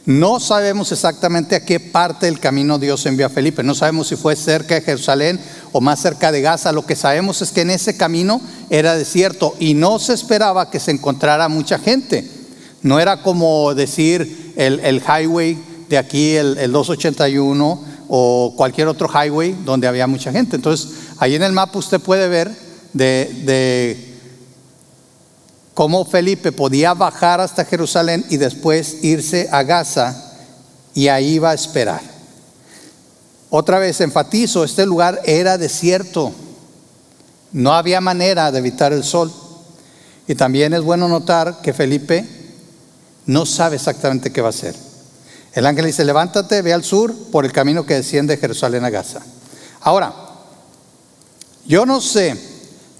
No 0.05 0.41
sabemos 0.41 0.91
exactamente 0.91 1.55
a 1.55 1.63
qué 1.63 1.79
parte 1.79 2.25
del 2.25 2.39
camino 2.39 2.77
Dios 2.77 3.05
envió 3.05 3.25
a 3.25 3.29
Felipe. 3.29 3.63
No 3.63 3.73
sabemos 3.73 4.07
si 4.07 4.17
fue 4.17 4.35
cerca 4.35 4.75
de 4.75 4.81
Jerusalén 4.81 5.39
o 5.71 5.79
más 5.79 6.01
cerca 6.01 6.33
de 6.33 6.41
Gaza. 6.41 6.73
Lo 6.73 6.85
que 6.85 6.97
sabemos 6.97 7.41
es 7.41 7.51
que 7.53 7.61
en 7.61 7.69
ese 7.69 7.95
camino 7.95 8.41
era 8.69 8.97
desierto 8.97 9.55
y 9.59 9.75
no 9.75 9.99
se 9.99 10.13
esperaba 10.13 10.69
que 10.69 10.81
se 10.81 10.91
encontrara 10.91 11.47
mucha 11.47 11.79
gente. 11.79 12.29
No 12.81 12.99
era 12.99 13.21
como 13.21 13.73
decir 13.75 14.53
el, 14.57 15.01
highway 15.01 15.57
de 15.87 15.97
aquí, 15.97 16.35
el, 16.35 16.71
281 16.73 17.81
o 18.09 18.53
cualquier 18.57 18.89
otro 18.89 19.07
highway 19.07 19.55
donde 19.63 19.87
había 19.87 20.05
mucha 20.05 20.33
gente. 20.33 20.57
Entonces, 20.57 20.89
ahí 21.17 21.35
en 21.35 21.43
el 21.43 21.53
mapa 21.53 21.79
usted 21.79 22.01
puede 22.01 22.27
ver 22.27 22.51
de 22.91 24.12
cómo 25.73 26.05
Felipe 26.05 26.51
podía 26.51 26.93
bajar 26.93 27.41
hasta 27.41 27.65
Jerusalén 27.65 28.25
y 28.29 28.37
después 28.37 29.03
irse 29.03 29.49
a 29.51 29.63
Gaza 29.63 30.33
y 30.93 31.07
ahí 31.07 31.35
iba 31.35 31.51
a 31.51 31.55
esperar. 31.55 32.01
Otra 33.49 33.79
vez 33.79 34.01
enfatizo, 34.01 34.63
este 34.63 34.85
lugar 34.85 35.21
era 35.25 35.57
desierto, 35.57 36.31
no 37.51 37.73
había 37.73 38.01
manera 38.01 38.51
de 38.51 38.59
evitar 38.59 38.93
el 38.93 39.03
sol. 39.03 39.31
Y 40.27 40.35
también 40.35 40.73
es 40.73 40.81
bueno 40.81 41.07
notar 41.07 41.61
que 41.61 41.73
Felipe 41.73 42.25
no 43.25 43.45
sabe 43.45 43.75
exactamente 43.75 44.31
qué 44.31 44.41
va 44.41 44.47
a 44.47 44.49
hacer. 44.49 44.75
El 45.53 45.65
ángel 45.65 45.85
dice, 45.85 46.03
levántate, 46.03 46.61
ve 46.61 46.73
al 46.73 46.83
sur 46.83 47.13
por 47.31 47.45
el 47.45 47.51
camino 47.51 47.85
que 47.85 47.95
desciende 47.95 48.35
de 48.35 48.41
Jerusalén 48.41 48.85
a 48.85 48.89
Gaza. 48.89 49.21
Ahora, 49.81 50.13
yo 51.65 51.85
no 51.85 52.01
sé, 52.01 52.35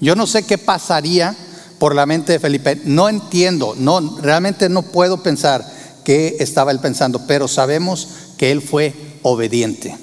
yo 0.00 0.14
no 0.14 0.26
sé 0.26 0.44
qué 0.44 0.56
pasaría 0.56 1.34
por 1.78 1.94
la 1.94 2.06
mente 2.06 2.32
de 2.32 2.38
Felipe. 2.38 2.80
No 2.84 3.08
entiendo, 3.08 3.74
no, 3.76 4.18
realmente 4.20 4.68
no 4.68 4.82
puedo 4.82 5.22
pensar 5.22 5.64
qué 6.04 6.36
estaba 6.40 6.70
él 6.70 6.80
pensando, 6.80 7.26
pero 7.26 7.48
sabemos 7.48 8.08
que 8.36 8.50
él 8.50 8.60
fue 8.60 8.94
obediente. 9.22 9.96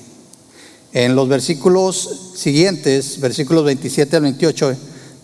En 0.93 1.15
los 1.15 1.29
versículos 1.29 2.33
siguientes, 2.35 3.19
versículos 3.19 3.63
27 3.63 4.15
al 4.17 4.23
28, 4.23 4.75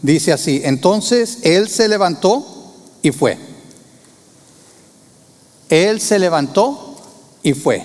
dice 0.01 0.32
así, 0.32 0.62
entonces 0.63 1.39
él 1.44 1.68
se 1.68 1.88
levantó 1.88 2.46
y 3.01 3.12
fue. 3.12 3.38
Él 5.70 6.00
se 6.00 6.20
levantó 6.20 6.96
y 7.44 7.54
fue. 7.54 7.84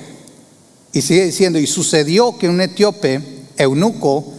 Y 0.93 1.03
sigue 1.03 1.25
diciendo, 1.25 1.59
y 1.59 1.67
sucedió 1.67 2.39
que 2.39 2.49
un 2.49 2.61
etíope, 2.61 3.21
eunuco, 3.57 4.33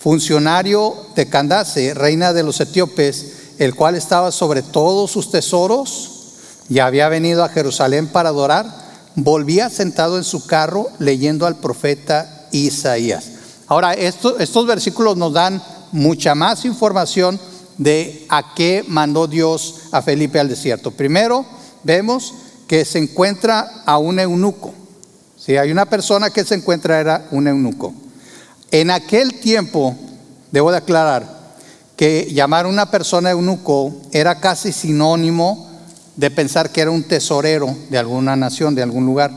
funcionario 0.00 0.94
de 1.14 1.28
Candace, 1.28 1.94
reina 1.94 2.32
de 2.32 2.42
los 2.42 2.60
etíopes, 2.60 3.37
el 3.58 3.74
cual 3.74 3.94
estaba 3.94 4.32
sobre 4.32 4.62
todos 4.62 5.10
sus 5.10 5.30
tesoros 5.30 6.10
y 6.68 6.78
había 6.78 7.08
venido 7.08 7.44
a 7.44 7.48
Jerusalén 7.48 8.08
para 8.08 8.28
adorar, 8.28 8.66
volvía 9.14 9.70
sentado 9.70 10.16
en 10.16 10.24
su 10.24 10.46
carro 10.46 10.88
leyendo 10.98 11.46
al 11.46 11.56
profeta 11.56 12.46
Isaías. 12.52 13.24
Ahora, 13.66 13.94
estos 13.94 14.66
versículos 14.66 15.16
nos 15.16 15.32
dan 15.32 15.62
mucha 15.92 16.34
más 16.34 16.64
información 16.64 17.38
de 17.76 18.26
a 18.28 18.54
qué 18.54 18.84
mandó 18.88 19.26
Dios 19.26 19.74
a 19.92 20.02
Felipe 20.02 20.40
al 20.40 20.48
desierto. 20.48 20.90
Primero, 20.90 21.44
vemos 21.84 22.34
que 22.66 22.84
se 22.84 22.98
encuentra 22.98 23.82
a 23.86 23.98
un 23.98 24.18
eunuco. 24.18 24.72
Si 25.36 25.56
hay 25.56 25.70
una 25.70 25.86
persona 25.86 26.30
que 26.30 26.44
se 26.44 26.54
encuentra, 26.54 27.00
era 27.00 27.26
un 27.30 27.48
eunuco. 27.48 27.94
En 28.70 28.90
aquel 28.90 29.40
tiempo, 29.40 29.96
debo 30.50 30.70
de 30.70 30.78
aclarar, 30.78 31.37
que 31.98 32.28
llamar 32.32 32.64
a 32.64 32.68
una 32.68 32.92
persona 32.92 33.32
eunuco 33.32 33.92
era 34.12 34.38
casi 34.38 34.70
sinónimo 34.70 35.68
de 36.14 36.30
pensar 36.30 36.70
que 36.70 36.80
era 36.80 36.92
un 36.92 37.02
tesorero 37.02 37.76
de 37.90 37.98
alguna 37.98 38.36
nación, 38.36 38.76
de 38.76 38.84
algún 38.84 39.04
lugar. 39.04 39.32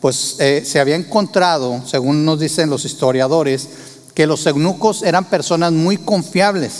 Pues 0.00 0.36
eh, 0.38 0.62
se 0.64 0.80
había 0.80 0.96
encontrado, 0.96 1.82
según 1.86 2.24
nos 2.24 2.40
dicen 2.40 2.70
los 2.70 2.86
historiadores, 2.86 3.68
que 4.14 4.26
los 4.26 4.46
eunucos 4.46 5.02
eran 5.02 5.26
personas 5.26 5.72
muy 5.72 5.98
confiables, 5.98 6.72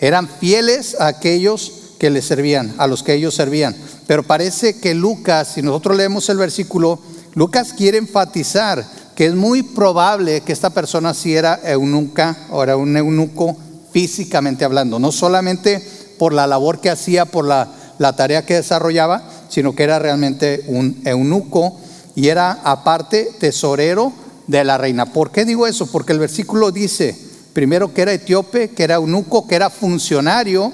eran 0.00 0.28
fieles 0.28 0.96
a 0.98 1.06
aquellos 1.06 1.72
que 2.00 2.10
les 2.10 2.24
servían, 2.24 2.74
a 2.78 2.88
los 2.88 3.04
que 3.04 3.14
ellos 3.14 3.36
servían. 3.36 3.76
Pero 4.08 4.24
parece 4.24 4.80
que 4.80 4.92
Lucas, 4.92 5.52
si 5.54 5.62
nosotros 5.62 5.96
leemos 5.96 6.28
el 6.28 6.38
versículo, 6.38 6.98
Lucas 7.34 7.72
quiere 7.72 7.98
enfatizar 7.98 8.84
que 9.14 9.26
es 9.26 9.36
muy 9.36 9.62
probable 9.62 10.40
que 10.40 10.52
esta 10.52 10.70
persona 10.70 11.14
si 11.14 11.32
era 11.32 11.60
eunuca 11.62 12.36
o 12.50 12.64
era 12.64 12.76
un 12.76 12.96
eunuco 12.96 13.56
físicamente 13.92 14.64
hablando, 14.64 14.98
no 14.98 15.12
solamente 15.12 15.82
por 16.18 16.32
la 16.32 16.46
labor 16.46 16.80
que 16.80 16.90
hacía, 16.90 17.24
por 17.26 17.44
la, 17.46 17.68
tarea 18.16 18.44
que 18.44 18.54
desarrollaba, 18.54 19.22
sino 19.48 19.74
que 19.74 19.84
era 19.84 19.98
realmente 19.98 20.64
un 20.66 21.00
eunuco 21.04 21.78
y 22.16 22.28
era 22.28 22.60
aparte 22.64 23.28
tesorero 23.38 24.12
de 24.48 24.64
la 24.64 24.76
reina. 24.76 25.06
¿Por 25.06 25.30
qué 25.30 25.44
digo 25.44 25.66
eso? 25.66 25.86
Porque 25.86 26.12
el 26.12 26.18
versículo 26.18 26.72
dice, 26.72 27.16
primero 27.52 27.94
que 27.94 28.02
era 28.02 28.12
etíope, 28.12 28.70
que 28.70 28.82
era 28.82 28.96
eunuco, 28.96 29.46
que 29.46 29.54
era 29.54 29.70
funcionario, 29.70 30.72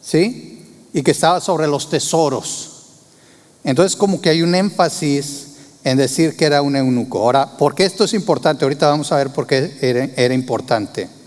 ¿sí? 0.00 0.64
Y 0.92 1.02
que 1.02 1.10
estaba 1.10 1.40
sobre 1.40 1.66
los 1.66 1.90
tesoros. 1.90 2.70
Entonces 3.64 3.96
como 3.96 4.20
que 4.20 4.30
hay 4.30 4.42
un 4.42 4.54
énfasis 4.54 5.46
en 5.84 5.98
decir 5.98 6.36
que 6.36 6.44
era 6.44 6.62
un 6.62 6.76
eunuco. 6.76 7.18
Ahora, 7.18 7.56
¿por 7.56 7.74
qué 7.74 7.84
esto 7.84 8.04
es 8.04 8.14
importante? 8.14 8.64
Ahorita 8.64 8.88
vamos 8.88 9.10
a 9.10 9.16
ver 9.16 9.30
por 9.30 9.46
qué 9.46 9.76
era, 9.80 10.08
era 10.16 10.34
importante. 10.34 11.21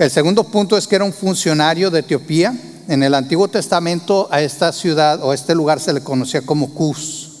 El 0.00 0.10
segundo 0.10 0.44
punto 0.44 0.78
es 0.78 0.86
que 0.86 0.96
era 0.96 1.04
un 1.04 1.12
funcionario 1.12 1.90
de 1.90 1.98
Etiopía. 1.98 2.58
En 2.88 3.02
el 3.02 3.12
Antiguo 3.12 3.48
Testamento 3.48 4.28
a 4.30 4.40
esta 4.40 4.72
ciudad 4.72 5.22
o 5.22 5.30
a 5.30 5.34
este 5.34 5.54
lugar 5.54 5.78
se 5.78 5.92
le 5.92 6.00
conocía 6.00 6.40
como 6.40 6.72
Cus. 6.72 7.32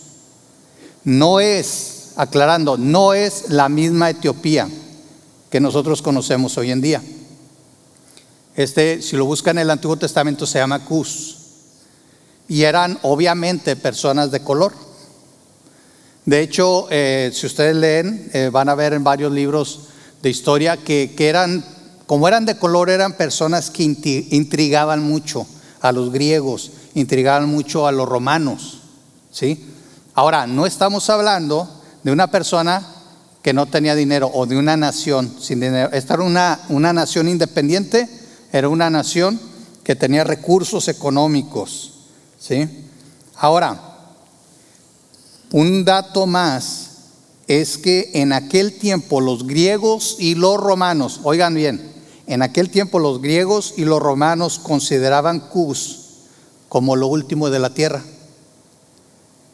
No 1.02 1.40
es, 1.40 2.10
aclarando, 2.16 2.76
no 2.76 3.14
es 3.14 3.48
la 3.48 3.70
misma 3.70 4.10
Etiopía 4.10 4.68
que 5.48 5.58
nosotros 5.58 6.02
conocemos 6.02 6.58
hoy 6.58 6.70
en 6.70 6.82
día. 6.82 7.02
Este, 8.54 9.00
si 9.00 9.16
lo 9.16 9.24
buscan 9.24 9.56
en 9.56 9.62
el 9.62 9.70
Antiguo 9.70 9.96
Testamento, 9.96 10.46
se 10.46 10.58
llama 10.58 10.84
Cus. 10.84 11.38
Y 12.46 12.64
eran 12.64 12.98
obviamente 13.00 13.74
personas 13.74 14.30
de 14.30 14.40
color. 14.40 14.74
De 16.26 16.42
hecho, 16.42 16.88
eh, 16.90 17.30
si 17.32 17.46
ustedes 17.46 17.74
leen, 17.74 18.30
eh, 18.34 18.50
van 18.52 18.68
a 18.68 18.74
ver 18.74 18.92
en 18.92 19.02
varios 19.02 19.32
libros 19.32 19.88
de 20.20 20.28
historia 20.28 20.76
que, 20.76 21.14
que 21.16 21.28
eran 21.28 21.79
como 22.10 22.26
eran 22.26 22.44
de 22.44 22.56
color, 22.56 22.90
eran 22.90 23.12
personas 23.12 23.70
que 23.70 23.84
intrigaban 23.84 25.00
mucho 25.00 25.46
a 25.80 25.92
los 25.92 26.10
griegos, 26.10 26.72
intrigaban 26.94 27.48
mucho 27.48 27.86
a 27.86 27.92
los 27.92 28.08
romanos. 28.08 28.80
¿sí? 29.30 29.64
Ahora, 30.14 30.48
no 30.48 30.66
estamos 30.66 31.08
hablando 31.08 31.70
de 32.02 32.10
una 32.10 32.26
persona 32.26 32.84
que 33.42 33.52
no 33.52 33.66
tenía 33.66 33.94
dinero 33.94 34.28
o 34.34 34.44
de 34.46 34.56
una 34.56 34.76
nación 34.76 35.36
sin 35.40 35.60
dinero. 35.60 35.90
Esta 35.92 36.14
era 36.14 36.24
una, 36.24 36.60
una 36.68 36.92
nación 36.92 37.28
independiente, 37.28 38.08
era 38.52 38.68
una 38.68 38.90
nación 38.90 39.40
que 39.84 39.94
tenía 39.94 40.24
recursos 40.24 40.88
económicos. 40.88 41.92
¿sí? 42.40 42.88
Ahora, 43.36 43.80
un 45.52 45.84
dato 45.84 46.26
más 46.26 46.88
es 47.46 47.78
que 47.78 48.10
en 48.14 48.32
aquel 48.32 48.80
tiempo 48.80 49.20
los 49.20 49.46
griegos 49.46 50.16
y 50.18 50.34
los 50.34 50.56
romanos, 50.56 51.20
oigan 51.22 51.54
bien, 51.54 51.99
en 52.30 52.42
aquel 52.42 52.70
tiempo 52.70 53.00
los 53.00 53.20
griegos 53.20 53.74
y 53.76 53.84
los 53.84 54.00
romanos 54.00 54.60
consideraban 54.60 55.40
Cus 55.40 55.98
como 56.68 56.94
lo 56.94 57.08
último 57.08 57.50
de 57.50 57.58
la 57.58 57.74
tierra. 57.74 58.04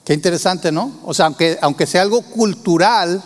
Qué 0.04 0.12
interesante, 0.12 0.70
¿no? 0.70 1.00
O 1.02 1.14
sea, 1.14 1.24
aunque, 1.26 1.58
aunque 1.62 1.86
sea 1.86 2.02
algo 2.02 2.20
cultural, 2.20 3.22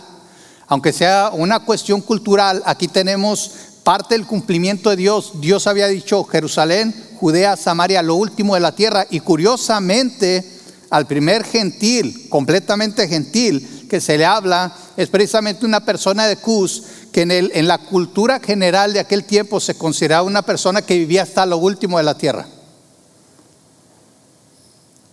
aunque 0.67 0.93
sea 0.93 1.31
una 1.33 1.65
cuestión 1.65 1.99
cultural, 1.99 2.63
aquí 2.65 2.87
tenemos 2.87 3.51
parte 3.83 4.15
del 4.15 4.25
cumplimiento 4.25 4.89
de 4.89 4.95
Dios. 4.95 5.33
Dios 5.41 5.67
había 5.67 5.87
dicho 5.87 6.23
Jerusalén, 6.23 6.95
Judea, 7.19 7.57
Samaria, 7.57 8.01
lo 8.01 8.15
último 8.15 8.55
de 8.55 8.61
la 8.61 8.73
tierra. 8.73 9.05
Y 9.09 9.19
curiosamente, 9.19 10.49
al 10.89 11.07
primer 11.07 11.43
gentil, 11.43 12.29
completamente 12.29 13.05
gentil, 13.09 13.87
que 13.89 13.99
se 13.99 14.17
le 14.17 14.23
habla 14.23 14.73
es 14.95 15.09
precisamente 15.09 15.65
una 15.65 15.83
persona 15.83 16.25
de 16.25 16.37
Cus 16.37 16.83
que 17.11 17.21
en, 17.23 17.67
la 17.67 17.77
cultura 17.77 18.39
general 18.39 18.93
de 18.93 18.99
aquel 18.99 19.23
tiempo 19.25 19.59
se 19.59 19.75
consideraba 19.75 20.23
una 20.23 20.41
persona 20.41 20.81
que 20.81 20.97
vivía 20.97 21.23
hasta 21.23 21.45
lo 21.45 21.57
último 21.57 21.97
de 21.97 22.03
la 22.03 22.17
tierra. 22.17 22.47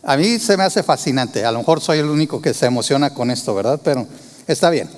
A 0.03 0.17
mí 0.17 0.39
se 0.39 0.57
me 0.57 0.65
hace 0.65 0.83
fascinante, 0.83 1.45
a 1.45 1.53
lo 1.53 1.59
mejor 1.59 1.81
soy 1.81 1.99
el 1.99 2.07
único 2.07 2.41
que 2.41 2.55
se 2.55 2.67
emociona 2.67 3.13
con 3.13 3.31
esto, 3.31 3.55
¿verdad? 3.55 3.81
Pero 3.83 4.07
está 4.47 4.71
bien. 4.71 4.89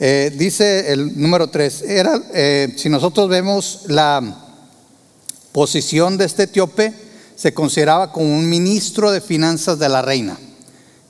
Eh, 0.00 0.32
dice 0.36 0.92
el 0.92 1.20
número 1.20 1.48
3, 1.48 1.82
era, 1.82 2.20
eh, 2.32 2.74
si 2.76 2.88
nosotros 2.88 3.28
vemos 3.28 3.82
la 3.86 4.22
posición 5.52 6.16
de 6.16 6.24
este 6.24 6.44
etíope, 6.44 6.94
se 7.34 7.54
consideraba 7.54 8.10
como 8.12 8.34
un 8.34 8.48
ministro 8.48 9.10
de 9.10 9.20
finanzas 9.20 9.78
de 9.78 9.88
la 9.88 10.02
reina. 10.02 10.38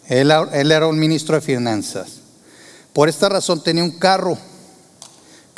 Él, 0.08 0.30
era 0.30 0.86
un 0.86 0.98
ministro 0.98 1.34
de 1.34 1.42
finanzas. 1.42 2.08
Por 2.92 3.08
esta 3.08 3.28
razón 3.28 3.62
tenía 3.62 3.84
un 3.84 3.98
carro 3.98 4.38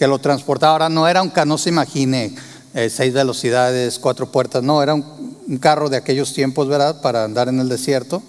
que 0.00 0.07
lo 0.07 0.19
transportaba. 0.19 0.73
Ahora 0.73 0.88
no 0.88 1.07
era 1.07 1.21
un 1.21 1.28
carro, 1.28 1.45
no 1.45 1.59
se 1.59 1.69
imagine 1.69 2.35
eh, 2.73 2.88
seis 2.88 3.12
velocidades, 3.12 3.99
cuatro 3.99 4.33
puertas, 4.33 4.62
no, 4.62 4.83
era 4.83 4.95
un, 4.95 5.37
un 5.47 5.59
carro 5.59 5.90
de 5.90 5.99
aquellos 5.99 6.33
tiempos, 6.33 6.69
¿verdad?, 6.69 7.02
para 7.02 7.23
andar 7.23 7.50
en 7.50 7.61
el 7.61 7.69
desierto. 7.69 8.23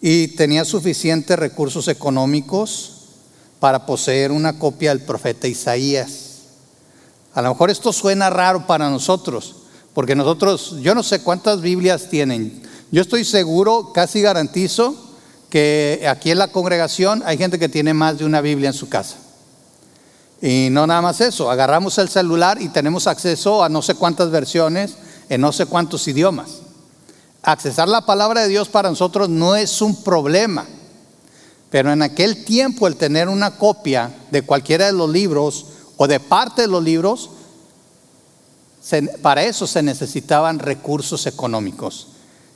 Y 0.00 0.34
tenía 0.34 0.64
suficientes 0.64 1.38
recursos 1.38 1.86
económicos 1.86 3.04
para 3.60 3.86
poseer 3.86 4.32
una 4.32 4.58
copia 4.58 4.90
del 4.90 5.04
profeta 5.04 5.46
Isaías. 5.46 6.40
A 7.34 7.42
lo 7.42 7.50
mejor 7.50 7.70
esto 7.70 7.92
suena 7.92 8.28
raro 8.28 8.66
para 8.66 8.90
nosotros, 8.90 9.54
porque 9.94 10.16
nosotros, 10.16 10.74
yo 10.82 10.96
no 10.96 11.04
sé 11.04 11.22
cuántas 11.22 11.60
Biblias 11.60 12.08
tienen. 12.10 12.62
Yo 12.90 13.00
estoy 13.00 13.24
seguro, 13.24 13.92
casi 13.94 14.22
garantizo, 14.22 14.96
que 15.50 16.04
aquí 16.10 16.32
en 16.32 16.38
la 16.38 16.48
congregación 16.48 17.22
hay 17.26 17.38
gente 17.38 17.60
que 17.60 17.68
tiene 17.68 17.94
más 17.94 18.18
de 18.18 18.24
una 18.24 18.40
Biblia 18.40 18.70
en 18.70 18.74
su 18.74 18.88
casa. 18.88 19.18
Y 20.42 20.68
no 20.70 20.86
nada 20.86 21.02
más 21.02 21.20
eso, 21.20 21.50
agarramos 21.50 21.98
el 21.98 22.08
celular 22.08 22.60
y 22.62 22.68
tenemos 22.68 23.06
acceso 23.06 23.62
a 23.62 23.68
no 23.68 23.82
sé 23.82 23.94
cuántas 23.94 24.30
versiones 24.30 24.94
en 25.28 25.40
no 25.40 25.52
sé 25.52 25.66
cuántos 25.66 26.08
idiomas. 26.08 26.60
Accesar 27.42 27.88
la 27.88 28.06
palabra 28.06 28.42
de 28.42 28.48
Dios 28.48 28.68
para 28.68 28.88
nosotros 28.88 29.28
no 29.28 29.54
es 29.54 29.82
un 29.82 30.02
problema, 30.02 30.66
pero 31.70 31.92
en 31.92 32.02
aquel 32.02 32.44
tiempo 32.44 32.86
el 32.86 32.96
tener 32.96 33.28
una 33.28 33.56
copia 33.56 34.14
de 34.30 34.42
cualquiera 34.42 34.86
de 34.86 34.92
los 34.92 35.10
libros 35.10 35.66
o 35.96 36.06
de 36.06 36.20
parte 36.20 36.62
de 36.62 36.68
los 36.68 36.82
libros, 36.82 37.30
para 39.20 39.44
eso 39.44 39.66
se 39.66 39.82
necesitaban 39.82 40.58
recursos 40.58 41.26
económicos. 41.26 42.08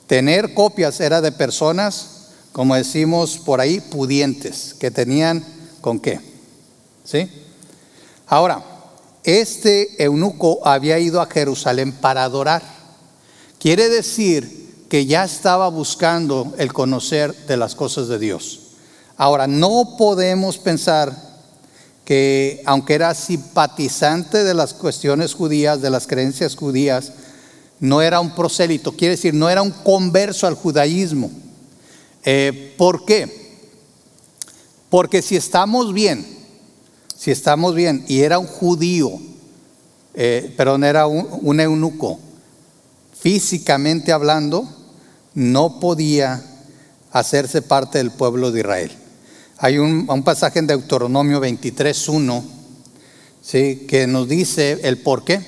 Tener 0.07 0.53
copias 0.55 0.99
era 0.99 1.21
de 1.21 1.31
personas, 1.31 2.29
como 2.51 2.75
decimos 2.75 3.37
por 3.37 3.61
ahí, 3.61 3.79
pudientes, 3.79 4.75
que 4.79 4.89
tenían 4.91 5.45
con 5.81 5.99
qué. 5.99 6.19
¿Sí? 7.03 7.29
Ahora, 8.27 8.63
este 9.23 10.03
eunuco 10.03 10.59
había 10.65 10.99
ido 10.99 11.21
a 11.21 11.27
Jerusalén 11.27 11.91
para 11.93 12.23
adorar. 12.23 12.61
Quiere 13.59 13.89
decir 13.89 14.85
que 14.89 15.05
ya 15.05 15.23
estaba 15.23 15.67
buscando 15.69 16.53
el 16.57 16.73
conocer 16.73 17.35
de 17.47 17.57
las 17.57 17.75
cosas 17.75 18.07
de 18.07 18.19
Dios. 18.19 18.59
Ahora, 19.17 19.47
no 19.47 19.95
podemos 19.97 20.57
pensar 20.57 21.15
que 22.03 22.61
aunque 22.65 22.93
era 22.93 23.13
simpatizante 23.15 24.43
de 24.43 24.53
las 24.53 24.73
cuestiones 24.73 25.33
judías, 25.33 25.81
de 25.81 25.89
las 25.89 26.05
creencias 26.05 26.55
judías, 26.55 27.13
no 27.79 28.01
era 28.01 28.19
un 28.19 28.35
prosélito, 28.35 28.91
quiere 28.91 29.15
decir, 29.15 29.33
no 29.33 29.49
era 29.49 29.61
un 29.61 29.71
converso 29.71 30.47
al 30.47 30.53
judaísmo. 30.53 31.31
Eh, 32.23 32.73
¿Por 32.77 33.05
qué? 33.05 33.59
Porque 34.89 35.21
si 35.21 35.35
estamos 35.35 35.93
bien, 35.93 36.34
si 37.17 37.31
estamos 37.31 37.75
bien, 37.75 38.03
y 38.07 38.21
era 38.21 38.39
un 38.39 38.47
judío, 38.47 39.11
eh, 40.13 40.53
perdón, 40.57 40.83
era 40.83 41.07
un, 41.07 41.59
eunuco, 41.59 42.19
físicamente 43.19 44.11
hablando, 44.11 44.67
no 45.33 45.79
podía 45.79 46.43
hacerse 47.11 47.61
parte 47.61 47.97
del 47.97 48.11
pueblo 48.11 48.51
de 48.51 48.59
Israel. 48.59 48.91
Hay 49.57 49.77
un, 49.77 50.23
pasaje 50.23 50.59
en 50.59 50.67
Deuteronomio 50.67 51.41
23.1 51.41 52.43
¿sí? 53.41 53.85
que 53.87 54.05
nos 54.05 54.27
dice 54.27 54.79
el 54.83 54.97
por 54.97 55.23
qué. 55.23 55.39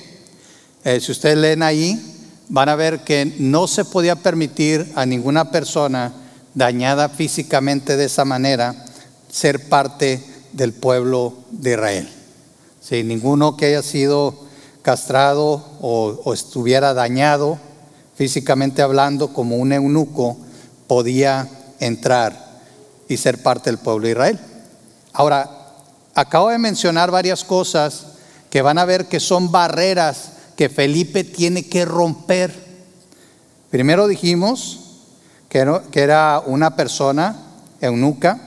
Eh, 0.86 0.99
si 1.01 1.12
ustedes 1.12 1.38
leen 1.38 1.63
ahí, 1.63 2.17
van 2.49 2.69
a 2.69 2.75
ver 2.75 3.03
que 3.03 3.34
no 3.39 3.67
se 3.67 3.84
podía 3.84 4.15
permitir 4.15 4.91
a 4.95 5.06
ninguna 5.06 5.51
persona 5.51 6.13
dañada 6.53 7.10
físicamente 7.10 7.97
de 7.97 8.06
esa 8.06 8.25
manera 8.25 8.86
ser 9.30 9.67
parte 9.67 10.23
del 10.53 10.73
pueblo 10.73 11.33
de 11.51 11.71
Israel. 11.71 12.10
Si 12.81 13.03
ninguno 13.03 13.57
que 13.57 13.65
haya 13.65 13.81
sido 13.81 14.33
castrado 14.81 15.63
o, 15.81 16.33
estuviera 16.33 16.93
dañado 16.93 17.60
físicamente 18.15 18.81
hablando 18.81 19.33
como 19.33 19.57
un 19.57 19.73
eunuco 19.73 20.38
podía 20.88 21.49
entrar 21.79 22.62
y 23.10 23.17
ser 23.17 23.43
parte 23.43 23.69
del 23.69 23.79
pueblo 23.79 24.05
de 24.05 24.12
Israel. 24.12 24.39
Ahora, 25.12 25.49
acabo 26.15 26.49
de 26.49 26.57
mencionar 26.57 27.12
varias 27.12 27.43
cosas 27.43 28.05
que 28.49 28.62
van 28.62 28.77
a 28.77 28.86
ver 28.86 29.07
que 29.07 29.19
son 29.19 29.51
barreras 29.51 30.31
que 30.55 30.69
Felipe 30.69 31.23
tiene 31.23 31.67
que 31.67 31.83
romper. 31.83 32.53
Primero 33.69 34.07
dijimos 34.07 34.79
que 35.49 35.60
era 35.93 36.41
una 36.45 36.75
persona 36.75 37.36
eunuca, 37.81 38.46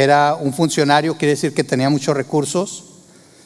era 0.00 0.34
un 0.34 0.52
funcionario, 0.52 1.16
quiere 1.16 1.34
decir 1.34 1.54
que 1.54 1.64
tenía 1.64 1.88
muchos 1.88 2.16
recursos. 2.16 2.84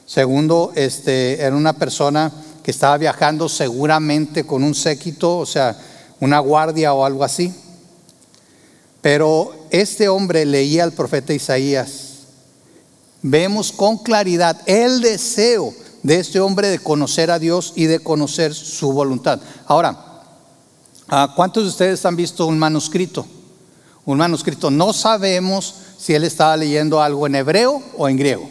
Segundo, 0.07 0.73
este, 0.75 1.43
era 1.43 1.55
una 1.55 1.75
persona 1.75 2.33
que 2.63 2.71
estaba 2.71 2.97
viajando 2.97 3.49
seguramente 3.49 4.45
con 4.45 4.65
un 4.65 4.75
séquito, 4.75 5.39
o 5.39 5.47
sea, 5.47 5.77
una 6.21 6.39
guardia 6.39 6.95
o 6.95 7.05
algo 7.05 7.25
así. 7.25 7.55
Pero 9.01 9.55
este 9.71 10.09
hombre 10.09 10.45
leía 10.45 10.85
al 10.85 10.93
profeta 10.93 11.33
Isaías. 11.33 12.09
Vemos 13.23 13.73
con 13.73 13.99
claridad 13.99 14.61
el 14.67 15.01
deseo 15.01 15.75
de 16.03 16.21
este 16.21 16.41
hombre 16.41 16.69
de 16.69 16.79
conocer 16.79 17.31
a 17.31 17.39
Dios 17.39 17.73
y 17.77 17.85
de 17.85 18.01
conocer 18.01 18.55
su 18.55 18.93
voluntad. 18.93 19.41
Ahora, 19.67 20.23
¿cuántos 21.37 21.65
de 21.65 21.71
ustedes 21.71 22.05
han 22.07 22.17
visto 22.17 22.47
un 22.47 22.59
manuscrito? 22.59 23.27
Un 24.05 24.19
manuscrito. 24.19 24.71
No 24.71 24.93
sabemos 24.93 25.75
si 25.99 26.15
él 26.15 26.25
estaba 26.25 26.57
leyendo 26.57 27.03
algo 27.03 27.27
en 27.27 27.35
hebreo 27.35 27.83
o 27.97 28.09
en 28.09 28.17
griego. 28.17 28.49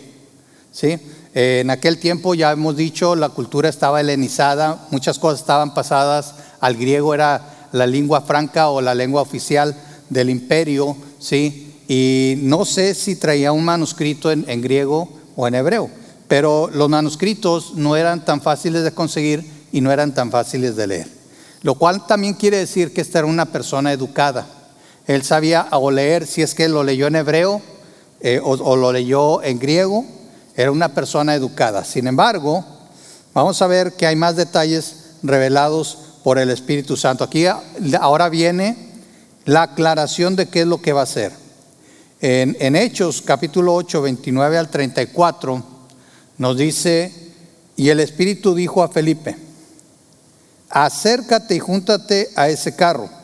¿sí? 0.72 1.00
Eh, 1.34 1.60
en 1.62 1.70
aquel 1.70 1.98
tiempo, 1.98 2.36
ya 2.36 2.52
hemos 2.52 2.76
dicho, 2.76 3.16
la 3.16 3.30
cultura 3.30 3.70
estaba 3.70 4.02
helenizada, 4.02 4.86
muchas 4.92 5.18
cosas 5.18 5.40
estaban 5.40 5.74
pasadas 5.74 6.36
al 6.60 6.76
griego, 6.76 7.14
era 7.14 7.70
la 7.72 7.88
lengua 7.88 8.22
franca 8.22 8.70
o 8.70 8.82
la 8.82 8.94
lengua 8.94 9.22
oficial 9.22 9.76
del 10.10 10.30
imperio, 10.30 10.96
¿sí? 11.20 11.76
y 11.88 12.36
no 12.40 12.66
sé 12.66 12.94
si 12.94 13.16
traía 13.16 13.52
un 13.52 13.64
manuscrito 13.64 14.32
en, 14.32 14.46
en 14.48 14.62
griego 14.62 15.10
o 15.36 15.48
en 15.48 15.56
hebreo, 15.56 15.90
pero 16.28 16.70
los 16.74 16.90
manuscritos 16.90 17.76
no 17.76 17.96
eran 17.96 18.26
tan 18.26 18.42
fáciles 18.42 18.84
de 18.84 18.92
conseguir 18.92 19.46
y 19.72 19.80
no 19.80 19.92
eran 19.92 20.14
tan 20.14 20.32
fáciles 20.32 20.76
de 20.76 20.88
leer. 20.88 21.08
Lo 21.62 21.76
cual 21.76 22.06
también 22.06 22.34
quiere 22.34 22.58
decir 22.58 22.94
que 22.94 23.02
esta 23.02 23.20
era 23.20 23.28
una 23.28 23.46
persona 23.46 23.92
educada. 23.92 24.48
Él 25.08 25.24
sabía 25.24 25.70
o 25.72 25.90
leer, 25.90 26.28
si 26.28 26.42
es 26.42 26.54
que 26.54 26.68
lo 26.68 26.84
leyó 26.84 27.08
en 27.08 27.16
hebreo 27.16 27.62
eh, 28.20 28.42
o, 28.44 28.76
lo 28.76 28.92
leyó 28.92 29.42
en 29.42 29.58
griego, 29.58 30.06
era 30.56 30.70
una 30.70 30.94
persona 30.94 31.34
educada. 31.34 31.86
Sin 31.86 32.08
embargo, 32.08 32.66
vamos 33.34 33.62
a 33.62 33.68
ver 33.68 33.94
que 33.94 34.06
hay 34.06 34.18
más 34.18 34.36
detalles 34.36 35.16
revelados 35.24 35.98
por 36.24 36.38
el 36.40 36.50
Espíritu 36.50 36.98
Santo. 36.98 37.24
Aquí 37.24 37.46
ahora 38.00 38.28
viene 38.28 38.76
la 39.46 39.64
aclaración 39.64 40.36
de 40.36 40.50
qué 40.50 40.62
es 40.62 40.68
lo 40.68 40.82
que 40.82 40.92
va 40.92 41.02
a 41.02 41.04
hacer. 41.04 41.32
En, 42.20 42.58
en, 42.60 42.76
Hechos 42.76 43.22
capítulo 43.22 43.76
8, 43.76 44.02
29 44.02 44.58
al 44.58 44.70
34, 44.70 45.64
nos 46.40 46.58
dice, 46.58 47.14
y 47.78 47.90
el 47.90 48.02
Espíritu 48.02 48.54
dijo 48.56 48.84
a 48.84 48.90
Felipe, 48.90 49.38
acércate 50.70 51.56
y 51.56 51.60
júntate 51.60 52.30
a 52.36 52.50
ese 52.50 52.76
carro. 52.76 53.17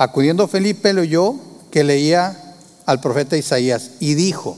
Acudiendo 0.00 0.48
Felipe 0.48 0.94
le 0.94 1.02
oyó 1.02 1.34
que 1.70 1.84
leía 1.84 2.54
al 2.86 3.02
profeta 3.02 3.36
Isaías 3.36 3.90
y 4.00 4.14
dijo, 4.14 4.56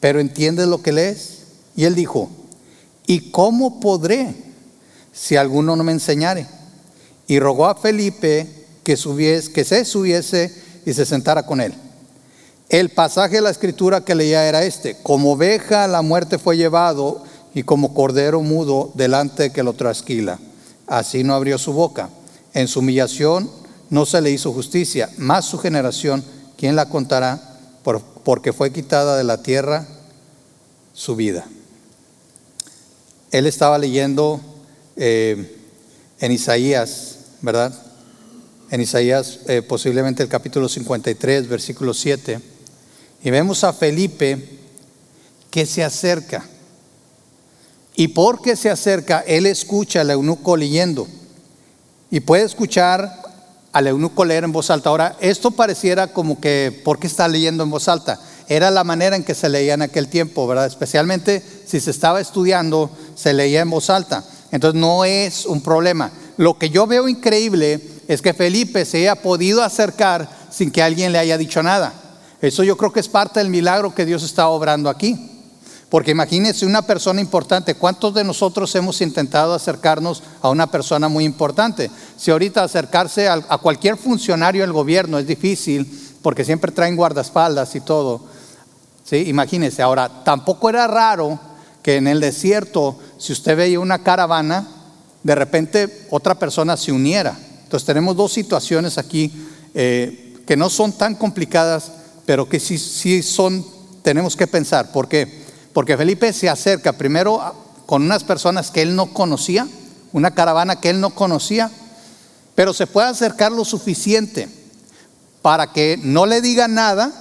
pero 0.00 0.20
¿entiendes 0.20 0.66
lo 0.66 0.82
que 0.82 0.92
lees? 0.92 1.44
Y 1.74 1.84
él 1.84 1.94
dijo, 1.94 2.28
¿y 3.06 3.30
cómo 3.30 3.80
podré 3.80 4.34
si 5.14 5.36
alguno 5.36 5.76
no 5.76 5.82
me 5.82 5.92
enseñare? 5.92 6.46
Y 7.26 7.38
rogó 7.38 7.68
a 7.68 7.76
Felipe 7.76 8.46
que, 8.84 8.98
se 8.98 9.84
subiese 9.86 10.54
y 10.84 10.92
se 10.92 11.06
sentara 11.06 11.46
con 11.46 11.62
él. 11.62 11.72
El 12.68 12.90
pasaje 12.90 13.36
de 13.36 13.40
la 13.40 13.50
escritura 13.50 14.04
que 14.04 14.14
leía 14.14 14.46
era 14.46 14.62
este, 14.62 14.98
como 15.02 15.32
oveja 15.32 15.88
la 15.88 16.02
muerte 16.02 16.36
fue 16.36 16.58
llevado 16.58 17.24
y 17.54 17.62
como 17.62 17.94
cordero 17.94 18.42
mudo 18.42 18.92
delante 18.92 19.44
de 19.44 19.52
que 19.52 19.62
lo 19.62 19.72
trasquila. 19.72 20.38
Así 20.86 21.24
no 21.24 21.32
abrió 21.32 21.56
su 21.56 21.72
boca. 21.72 22.10
En 22.52 22.68
su 22.68 22.80
humillación 22.80 23.48
no 23.90 24.06
se 24.06 24.20
le 24.20 24.30
hizo 24.30 24.52
justicia, 24.52 25.10
más 25.16 25.44
su 25.46 25.58
generación, 25.58 26.24
¿quién 26.56 26.76
la 26.76 26.88
contará? 26.88 27.48
porque 28.24 28.52
fue 28.52 28.70
quitada 28.70 29.16
de 29.16 29.24
la 29.24 29.42
tierra 29.42 29.86
su 30.92 31.16
vida. 31.16 31.46
Él 33.30 33.46
estaba 33.46 33.78
leyendo 33.78 34.40
eh, 34.96 35.56
en 36.20 36.32
Isaías, 36.32 37.16
¿verdad? 37.40 37.72
En 38.70 38.82
Isaías 38.82 39.40
eh, 39.46 39.62
posiblemente 39.62 40.22
el 40.22 40.28
capítulo 40.28 40.68
53, 40.68 41.48
versículo 41.48 41.94
7, 41.94 42.40
y 43.22 43.30
vemos 43.30 43.64
a 43.64 43.72
Felipe 43.72 44.58
que 45.50 45.64
se 45.64 45.82
acerca. 45.82 46.44
Y 47.96 48.08
porque 48.08 48.56
se 48.56 48.70
acerca, 48.70 49.20
él 49.26 49.46
escucha 49.46 50.02
al 50.02 50.10
eunuco 50.10 50.56
leyendo. 50.56 51.08
Y 52.10 52.20
puede 52.20 52.44
escuchar 52.44 53.27
al 53.78 53.86
eunuco 53.86 54.24
leer 54.24 54.42
en 54.42 54.50
voz 54.50 54.70
alta. 54.70 54.90
Ahora, 54.90 55.16
esto 55.20 55.52
pareciera 55.52 56.08
como 56.08 56.40
que, 56.40 56.82
¿por 56.84 56.98
qué 56.98 57.06
está 57.06 57.28
leyendo 57.28 57.62
en 57.62 57.70
voz 57.70 57.86
alta? 57.86 58.20
Era 58.48 58.72
la 58.72 58.82
manera 58.82 59.14
en 59.14 59.22
que 59.22 59.36
se 59.36 59.48
leía 59.48 59.74
en 59.74 59.82
aquel 59.82 60.08
tiempo, 60.08 60.48
¿verdad? 60.48 60.66
Especialmente 60.66 61.44
si 61.64 61.78
se 61.78 61.92
estaba 61.92 62.20
estudiando, 62.20 62.90
se 63.14 63.32
leía 63.32 63.60
en 63.60 63.70
voz 63.70 63.88
alta. 63.88 64.24
Entonces 64.50 64.80
no 64.80 65.04
es 65.04 65.46
un 65.46 65.62
problema. 65.62 66.10
Lo 66.38 66.58
que 66.58 66.70
yo 66.70 66.88
veo 66.88 67.08
increíble 67.08 67.80
es 68.08 68.20
que 68.20 68.34
Felipe 68.34 68.84
se 68.84 68.98
haya 68.98 69.22
podido 69.22 69.62
acercar 69.62 70.28
sin 70.50 70.72
que 70.72 70.82
alguien 70.82 71.12
le 71.12 71.20
haya 71.20 71.38
dicho 71.38 71.62
nada. 71.62 71.92
Eso 72.42 72.64
yo 72.64 72.76
creo 72.76 72.92
que 72.92 72.98
es 72.98 73.08
parte 73.08 73.38
del 73.38 73.48
milagro 73.48 73.94
que 73.94 74.06
Dios 74.06 74.24
está 74.24 74.48
obrando 74.48 74.90
aquí. 74.90 75.37
Porque 75.88 76.10
imagínense 76.10 76.66
una 76.66 76.82
persona 76.82 77.20
importante, 77.20 77.74
¿cuántos 77.74 78.12
de 78.12 78.22
nosotros 78.22 78.74
hemos 78.74 79.00
intentado 79.00 79.54
acercarnos 79.54 80.22
a 80.42 80.50
una 80.50 80.70
persona 80.70 81.08
muy 81.08 81.24
importante? 81.24 81.90
Si 82.16 82.30
ahorita 82.30 82.62
acercarse 82.62 83.26
a, 83.28 83.40
cualquier 83.58 83.96
funcionario 83.96 84.62
del 84.62 84.72
gobierno 84.72 85.18
es 85.18 85.26
difícil, 85.26 85.90
porque 86.20 86.44
siempre 86.44 86.72
traen 86.72 86.96
guardaespaldas 86.96 87.74
y 87.74 87.80
todo. 87.80 88.20
¿Sí? 89.02 89.24
Imagínense, 89.28 89.80
ahora, 89.80 90.24
tampoco 90.24 90.68
era 90.68 90.86
raro 90.86 91.40
que 91.82 91.96
en 91.96 92.06
el 92.06 92.20
desierto, 92.20 92.98
si 93.16 93.32
usted 93.32 93.56
veía 93.56 93.80
una 93.80 94.02
caravana, 94.02 94.68
de 95.22 95.34
repente 95.34 96.06
otra 96.10 96.34
persona 96.34 96.76
se 96.76 96.92
uniera. 96.92 97.34
Entonces 97.62 97.86
tenemos 97.86 98.14
dos 98.14 98.32
situaciones 98.32 98.98
aquí 98.98 99.32
eh, 99.72 100.36
que 100.46 100.56
no 100.56 100.68
son 100.68 100.92
tan 100.92 101.14
complicadas, 101.14 101.92
pero 102.26 102.46
que 102.46 102.60
sí, 102.60 102.76
sí 102.76 103.22
son, 103.22 103.64
tenemos 104.02 104.36
que 104.36 104.46
pensar. 104.46 104.92
¿Por 104.92 105.08
qué? 105.08 105.37
Porque 105.78 105.96
Felipe 105.96 106.32
se 106.32 106.48
acerca 106.48 106.94
primero 106.94 107.54
con 107.86 108.02
unas 108.02 108.24
personas 108.24 108.72
que 108.72 108.82
él 108.82 108.96
no 108.96 109.14
conocía, 109.14 109.68
una 110.12 110.34
caravana 110.34 110.80
que 110.80 110.90
él 110.90 111.00
no 111.00 111.10
conocía, 111.10 111.70
pero 112.56 112.74
se 112.74 112.88
puede 112.88 113.06
acercar 113.06 113.52
lo 113.52 113.64
suficiente 113.64 114.48
para 115.40 115.72
que 115.72 115.96
no 116.02 116.26
le 116.26 116.40
diga 116.40 116.66
nada, 116.66 117.12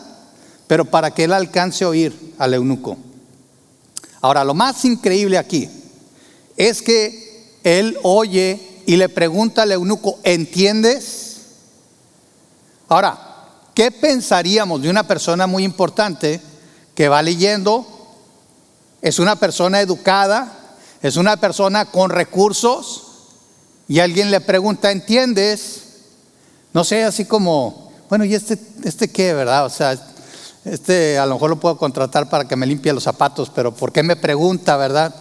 pero 0.66 0.86
para 0.86 1.12
que 1.12 1.26
él 1.26 1.34
alcance 1.34 1.84
a 1.84 1.90
oír 1.90 2.34
al 2.40 2.56
eunuco. 2.56 2.98
Ahora, 4.22 4.44
lo 4.44 4.56
más 4.56 4.84
increíble 4.86 5.38
aquí 5.38 5.70
es 6.58 6.82
que 6.82 7.60
él 7.64 7.96
oye 8.02 8.82
y 8.88 8.96
le 8.96 9.08
pregunta 9.08 9.62
al 9.62 9.72
eunuco, 9.74 10.18
¿entiendes? 10.24 11.42
Ahora, 12.88 13.20
¿qué 13.76 13.92
pensaríamos 13.92 14.82
de 14.82 14.90
una 14.90 15.08
persona 15.08 15.46
muy 15.46 15.64
importante 15.64 16.42
que 16.96 17.08
va 17.08 17.22
leyendo 17.22 17.94
es 19.08 19.20
una 19.20 19.38
persona 19.38 19.80
educada, 19.80 20.52
es 21.02 21.16
una 21.16 21.38
persona 21.38 21.86
con 21.86 22.10
recursos 22.10 23.04
y 23.88 24.00
alguien 24.00 24.32
le 24.32 24.42
pregunta, 24.42 24.92
¿entiendes? 24.92 25.84
No 26.74 26.84
sé, 26.84 27.06
así 27.06 27.24
como, 27.24 27.90
bueno, 28.10 28.26
¿y 28.26 28.36
este, 28.36 28.60
este 28.84 29.10
qué, 29.10 29.34
verdad? 29.34 29.66
O 29.66 29.70
sea, 29.70 29.98
este 30.66 31.18
a 31.18 31.26
lo 31.26 31.36
mejor 31.36 31.52
lo 31.52 31.60
puedo 31.60 31.78
contratar 31.78 32.30
para 32.30 32.46
que 32.50 32.58
me 32.58 32.66
limpie 32.66 32.92
los 32.92 33.04
zapatos, 33.04 33.50
pero 33.50 33.74
¿por 33.74 33.94
qué 33.94 34.04
me 34.04 34.18
pregunta, 34.18 34.76
verdad? 34.76 35.16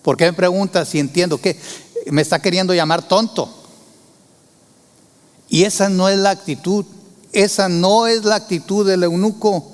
¿Por 0.00 0.16
qué 0.16 0.24
me 0.24 0.32
pregunta 0.32 0.86
si 0.86 0.98
entiendo 0.98 1.38
qué? 1.38 1.60
Me 2.06 2.22
está 2.22 2.40
queriendo 2.40 2.72
llamar 2.72 3.02
tonto. 3.02 3.54
Y 5.50 5.64
esa 5.64 5.90
no 5.90 6.08
es 6.08 6.16
la 6.16 6.30
actitud, 6.30 6.86
esa 7.32 7.68
no 7.68 8.06
es 8.06 8.24
la 8.24 8.36
actitud 8.36 8.86
del 8.86 9.02
eunuco. 9.02 9.70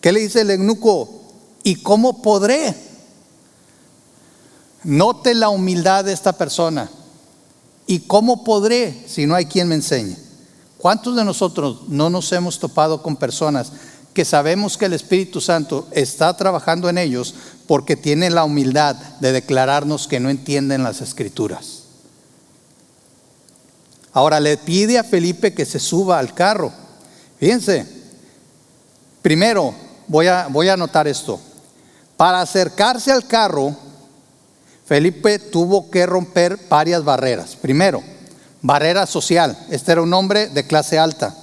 ¿Qué 0.00 0.10
le 0.10 0.20
dice 0.20 0.40
el 0.40 0.52
eunuco? 0.52 1.21
¿Y 1.62 1.76
cómo 1.76 2.22
podré? 2.22 2.74
Note 4.84 5.34
la 5.34 5.48
humildad 5.48 6.04
de 6.04 6.12
esta 6.12 6.32
persona. 6.32 6.90
¿Y 7.86 8.00
cómo 8.00 8.44
podré 8.44 9.04
si 9.06 9.26
no 9.26 9.34
hay 9.34 9.46
quien 9.46 9.68
me 9.68 9.74
enseñe? 9.74 10.16
¿Cuántos 10.78 11.14
de 11.14 11.24
nosotros 11.24 11.88
no 11.88 12.10
nos 12.10 12.32
hemos 12.32 12.58
topado 12.58 13.02
con 13.02 13.16
personas 13.16 13.72
que 14.12 14.24
sabemos 14.24 14.76
que 14.76 14.86
el 14.86 14.92
Espíritu 14.92 15.40
Santo 15.40 15.86
está 15.92 16.36
trabajando 16.36 16.88
en 16.88 16.98
ellos 16.98 17.34
porque 17.66 17.96
tienen 17.96 18.34
la 18.34 18.44
humildad 18.44 18.96
de 19.20 19.32
declararnos 19.32 20.08
que 20.08 20.20
no 20.20 20.30
entienden 20.30 20.82
las 20.82 21.00
escrituras? 21.00 21.82
Ahora 24.12 24.40
le 24.40 24.56
pide 24.56 24.98
a 24.98 25.04
Felipe 25.04 25.54
que 25.54 25.64
se 25.64 25.78
suba 25.78 26.18
al 26.18 26.34
carro. 26.34 26.72
Fíjense, 27.38 27.86
primero 29.22 29.74
voy 30.08 30.26
a, 30.26 30.48
voy 30.48 30.68
a 30.68 30.74
anotar 30.74 31.06
esto. 31.06 31.40
Para 32.22 32.40
acercarse 32.40 33.10
al 33.10 33.26
carro, 33.26 33.74
Felipe 34.86 35.40
tuvo 35.40 35.90
que 35.90 36.06
romper 36.06 36.56
varias 36.70 37.02
barreras. 37.02 37.56
Primero, 37.56 38.00
barrera 38.60 39.06
social. 39.06 39.58
Este 39.70 39.90
era 39.90 40.02
un 40.02 40.14
hombre 40.14 40.46
de 40.46 40.64
clase 40.64 41.00
alta. 41.00 41.34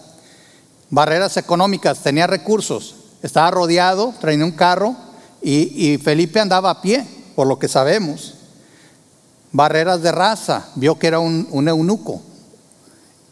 Barreras 0.90 1.36
económicas, 1.36 2.00
tenía 2.00 2.28
recursos. 2.28 2.96
Estaba 3.22 3.52
rodeado, 3.52 4.14
traía 4.22 4.46
un 4.46 4.54
carro 4.54 4.96
y, 5.42 5.98
Felipe 5.98 6.40
andaba 6.40 6.70
a 6.70 6.82
pie, 6.82 7.06
por 7.36 7.46
lo 7.46 7.60
que 7.60 7.68
sabemos. 7.68 8.36
Barreras 9.52 10.02
de 10.02 10.14
raza, 10.14 10.70
vio 10.76 10.98
que 10.98 11.08
era 11.08 11.20
un, 11.20 11.68
eunuco. 11.68 12.22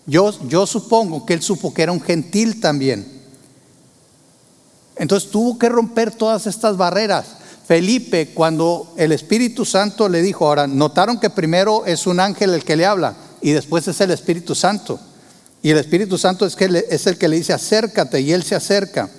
Yo, 0.06 0.34
supongo 0.68 1.26
que 1.26 1.34
él 1.34 1.42
supo 1.42 1.74
que 1.74 1.84
era 1.84 1.94
un 1.94 2.02
gentil 2.02 2.60
también. 2.60 3.17
Entonces 5.00 5.30
tuvo 5.30 5.58
que 5.58 5.70
romper 5.70 6.12
todas 6.12 6.48
estas 6.48 6.78
barreras. 6.78 7.26
Felipe, 7.68 8.30
cuando 8.34 8.94
el 8.98 9.12
Espíritu 9.12 9.66
Santo 9.66 10.08
le 10.08 10.22
dijo, 10.22 10.48
ahora, 10.48 10.68
notaron 10.68 11.20
que 11.20 11.30
primero 11.30 11.86
es 11.86 12.08
un 12.08 12.20
ángel 12.20 12.54
el 12.54 12.64
que 12.64 12.78
le 12.78 12.86
habla 12.86 13.16
y 13.42 13.52
después 13.52 13.88
es 13.88 14.00
el 14.02 14.12
Espíritu 14.12 14.56
Santo. 14.56 15.00
Y 15.62 15.72
el 15.72 15.78
Espíritu 15.78 16.18
Santo 16.18 16.46
es, 16.46 16.56
que 16.56 16.86
es 16.90 17.08
el 17.08 17.18
que 17.18 17.28
le 17.28 17.36
dice, 17.36 17.54
acércate, 17.54 18.22
y 18.22 18.32
él 18.32 18.44
se 18.44 18.56
acerca. 18.56 19.10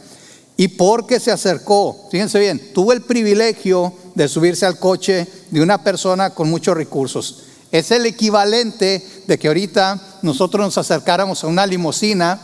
Y 0.56 0.68
porque 0.68 1.20
se 1.20 1.30
acercó, 1.30 2.08
fíjense 2.10 2.40
bien, 2.40 2.72
tuvo 2.72 2.92
el 2.92 3.02
privilegio 3.02 3.92
de 4.14 4.28
subirse 4.28 4.66
al 4.66 4.78
coche 4.78 5.26
de 5.50 5.60
una 5.60 5.84
persona 5.84 6.30
con 6.30 6.50
muchos 6.50 6.76
recursos. 6.76 7.44
Es 7.70 7.90
el 7.90 8.06
equivalente 8.06 9.06
de 9.26 9.38
que 9.38 9.48
ahorita 9.48 10.00
nosotros 10.22 10.64
nos 10.64 10.78
acercáramos 10.78 11.44
a 11.44 11.48
una 11.48 11.66
limusina, 11.66 12.40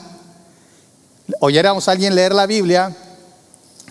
oyéramos 1.40 1.88
a 1.88 1.92
alguien 1.92 2.14
leer 2.14 2.35
la 2.35 2.47
Biblia 2.47 2.94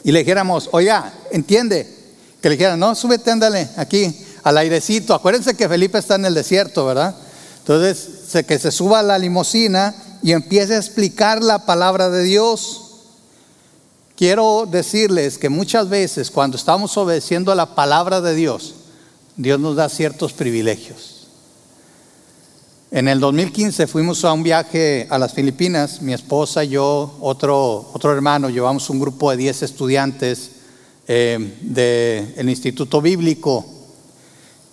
y 0.04 0.12
le 0.12 0.20
dijéramos, 0.20 0.70
oiga, 0.72 1.14
entiende, 1.32 1.88
que 2.42 2.50
le 2.50 2.56
dijeran, 2.56 2.80
no, 2.80 2.94
súbete, 2.94 3.32
ándale, 3.32 3.70
aquí, 3.78 4.26
al 4.44 4.58
airecito. 4.58 5.14
Acuérdense 5.14 5.56
que 5.56 5.70
Felipe 5.70 5.98
está 5.98 6.16
en 6.16 6.26
el 6.26 6.34
desierto, 6.34 6.86
¿verdad? 6.86 7.16
Entonces, 7.60 8.44
que 8.46 8.60
se 8.60 8.72
suba 8.72 9.00
a 9.00 9.04
la 9.04 9.18
limusina 9.18 9.96
y 10.22 10.34
empiece 10.34 10.76
a 10.76 10.78
explicar 10.78 11.42
la 11.42 11.66
palabra 11.66 12.10
de 12.10 12.24
Dios. 12.24 12.82
Quiero 14.18 14.68
decirles 14.70 15.38
que 15.38 15.50
muchas 15.50 15.88
veces 15.88 16.30
cuando 16.30 16.58
estamos 16.58 16.98
obedeciendo 16.98 17.56
la 17.56 17.76
palabra 17.76 18.20
de 18.20 18.36
Dios, 18.36 18.76
Dios 19.38 19.60
nos 19.60 19.76
da 19.78 19.90
ciertos 19.90 20.34
privilegios. 20.34 21.23
En 22.96 23.08
el 23.08 23.20
2015 23.20 23.88
fuimos 23.88 24.24
a 24.24 24.34
un 24.34 24.44
viaje 24.44 25.08
a 25.10 25.18
las 25.18 25.34
Filipinas, 25.34 26.00
mi 26.04 26.14
esposa 26.14 26.64
yo, 26.64 27.18
otro, 27.22 27.90
otro 27.92 28.12
hermano, 28.14 28.52
llevamos 28.52 28.88
un 28.92 29.00
grupo 29.00 29.32
de 29.32 29.38
10 29.38 29.64
estudiantes 29.64 30.52
eh, 31.08 31.58
del 31.62 32.48
Instituto 32.48 33.02
Bíblico. 33.02 33.66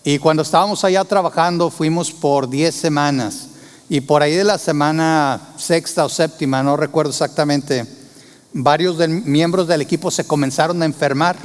Y 0.05 0.19
cuando 0.19 0.43
estábamos 0.43 0.85
allá 0.85 1.03
trabajando, 1.05 1.71
fuimos 1.71 2.13
por 2.13 2.51
10 2.51 2.75
semanas. 2.75 3.49
Y 3.89 4.03
por 4.03 4.23
ahí 4.23 4.35
de 4.35 4.45
la 4.45 4.59
semana 4.59 5.55
sexta 5.57 6.05
o 6.05 6.11
séptima, 6.11 6.63
no 6.63 6.77
recuerdo 6.77 7.13
exactamente, 7.13 7.87
varios 8.53 8.99
miembros 9.09 9.67
del 9.67 9.81
equipo 9.81 10.11
se 10.11 10.27
comenzaron 10.27 10.83
a 10.83 10.85
enfermar. 10.85 11.39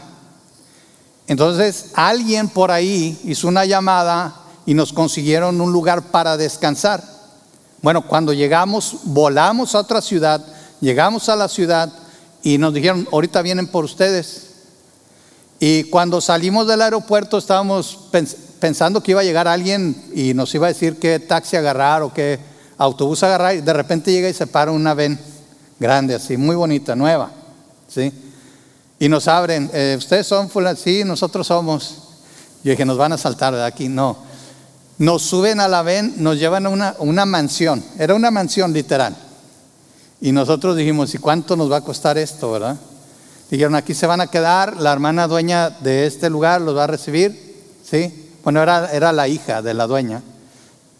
Entonces 1.25 1.91
alguien 1.93 2.49
por 2.49 2.69
ahí 2.69 3.17
hizo 3.23 3.47
una 3.47 3.63
llamada 3.63 4.41
y 4.65 4.73
nos 4.73 4.93
consiguieron 4.93 5.61
un 5.61 5.71
lugar 5.71 6.03
para 6.03 6.37
descansar. 6.37 7.03
Bueno, 7.81 8.07
cuando 8.07 8.33
llegamos, 8.33 8.97
volamos 9.03 9.75
a 9.75 9.79
otra 9.79 10.01
ciudad, 10.01 10.43
llegamos 10.81 11.29
a 11.29 11.35
la 11.35 11.47
ciudad 11.47 11.91
y 12.41 12.57
nos 12.57 12.73
dijeron, 12.73 13.07
ahorita 13.11 13.41
vienen 13.41 13.67
por 13.67 13.85
ustedes. 13.85 14.51
Y 15.59 15.85
cuando 15.85 16.19
salimos 16.19 16.67
del 16.67 16.81
aeropuerto 16.81 17.37
estábamos 17.37 18.09
pensando 18.59 19.01
que 19.01 19.11
iba 19.11 19.21
a 19.21 19.23
llegar 19.23 19.47
alguien 19.47 19.95
y 20.13 20.33
nos 20.33 20.53
iba 20.55 20.67
a 20.67 20.73
decir 20.73 20.97
qué 20.99 21.19
taxi 21.19 21.55
agarrar 21.55 22.01
o 22.01 22.13
qué 22.13 22.39
autobús 22.77 23.23
agarrar. 23.23 23.55
Y 23.55 23.61
de 23.61 23.73
repente 23.73 24.11
llega 24.11 24.29
y 24.29 24.33
se 24.33 24.47
para 24.47 24.71
una 24.71 24.93
ven 24.93 25.19
grande 25.79 26.15
así, 26.15 26.37
muy 26.37 26.55
bonita, 26.55 26.95
nueva. 26.95 27.31
¿sí? 27.87 28.11
Y 28.99 29.09
nos 29.09 29.27
abren, 29.27 29.69
eh, 29.73 29.95
ustedes 29.97 30.25
son 30.25 30.49
fulano, 30.49 30.77
sí, 30.77 31.03
nosotros 31.03 31.47
somos. 31.47 32.01
Yo 32.63 32.71
dije, 32.71 32.85
nos 32.85 32.97
van 32.97 33.13
a 33.13 33.17
saltar 33.17 33.53
de 33.53 33.63
aquí, 33.63 33.89
no. 33.89 34.17
Nos 34.97 35.23
suben 35.23 35.59
a 35.59 35.67
la 35.67 35.81
ven, 35.81 36.13
nos 36.17 36.39
llevan 36.39 36.65
a 36.65 36.95
una, 36.99 37.25
mansión, 37.25 37.83
era 37.99 38.15
una 38.15 38.31
mansión 38.31 38.71
literal. 38.71 39.15
Y 40.21 40.31
nosotros 40.31 40.77
dijimos, 40.77 41.13
¿y 41.13 41.17
cuánto 41.17 41.57
nos 41.57 41.69
va 41.69 41.77
a 41.77 41.81
costar 41.81 42.17
esto, 42.17 42.51
verdad? 42.51 42.77
Dijeron, 43.51 43.75
aquí 43.75 43.93
se 43.93 44.07
van 44.07 44.21
a 44.21 44.27
quedar, 44.27 44.77
la 44.77 44.93
hermana 44.93 45.27
dueña 45.27 45.69
de 45.69 46.05
este 46.05 46.29
lugar 46.29 46.61
los 46.61 46.77
va 46.77 46.85
a 46.85 46.87
recibir, 46.87 47.61
¿sí? 47.83 48.31
Bueno, 48.43 48.61
era, 48.61 48.89
era 48.91 49.11
la 49.11 49.27
hija 49.27 49.61
de 49.61 49.73
la 49.73 49.85
dueña. 49.85 50.23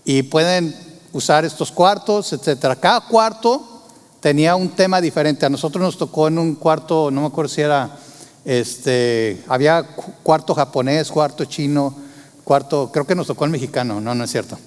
Y 0.04 0.24
pueden 0.24 0.76
usar 1.14 1.46
estos 1.46 1.72
cuartos, 1.72 2.34
etcétera. 2.34 2.76
Cada 2.76 3.02
cuarto 3.02 3.76
tenía 4.20 4.56
un 4.56 4.70
tema 4.70 5.00
diferente. 5.00 5.46
A 5.46 5.50
nosotros 5.50 5.82
nos 5.82 5.98
tocó 5.98 6.28
en 6.28 6.38
un 6.38 6.56
cuarto, 6.56 7.10
no 7.10 7.22
me 7.22 7.28
acuerdo 7.28 7.48
si 7.48 7.62
era, 7.62 7.98
este, 8.44 9.42
había 9.48 9.84
cuarto 10.22 10.54
japonés, 10.54 11.10
cuarto 11.10 11.46
chino, 11.46 12.05
cuarto, 12.46 12.92
creo 12.94 13.06
que 13.06 13.16
nos 13.16 13.28
tocó 13.28 13.44
el 13.44 13.52
mexicano, 13.52 14.00
no, 14.00 14.16
no 14.16 14.24
es 14.24 14.32
cierto. 14.32 14.58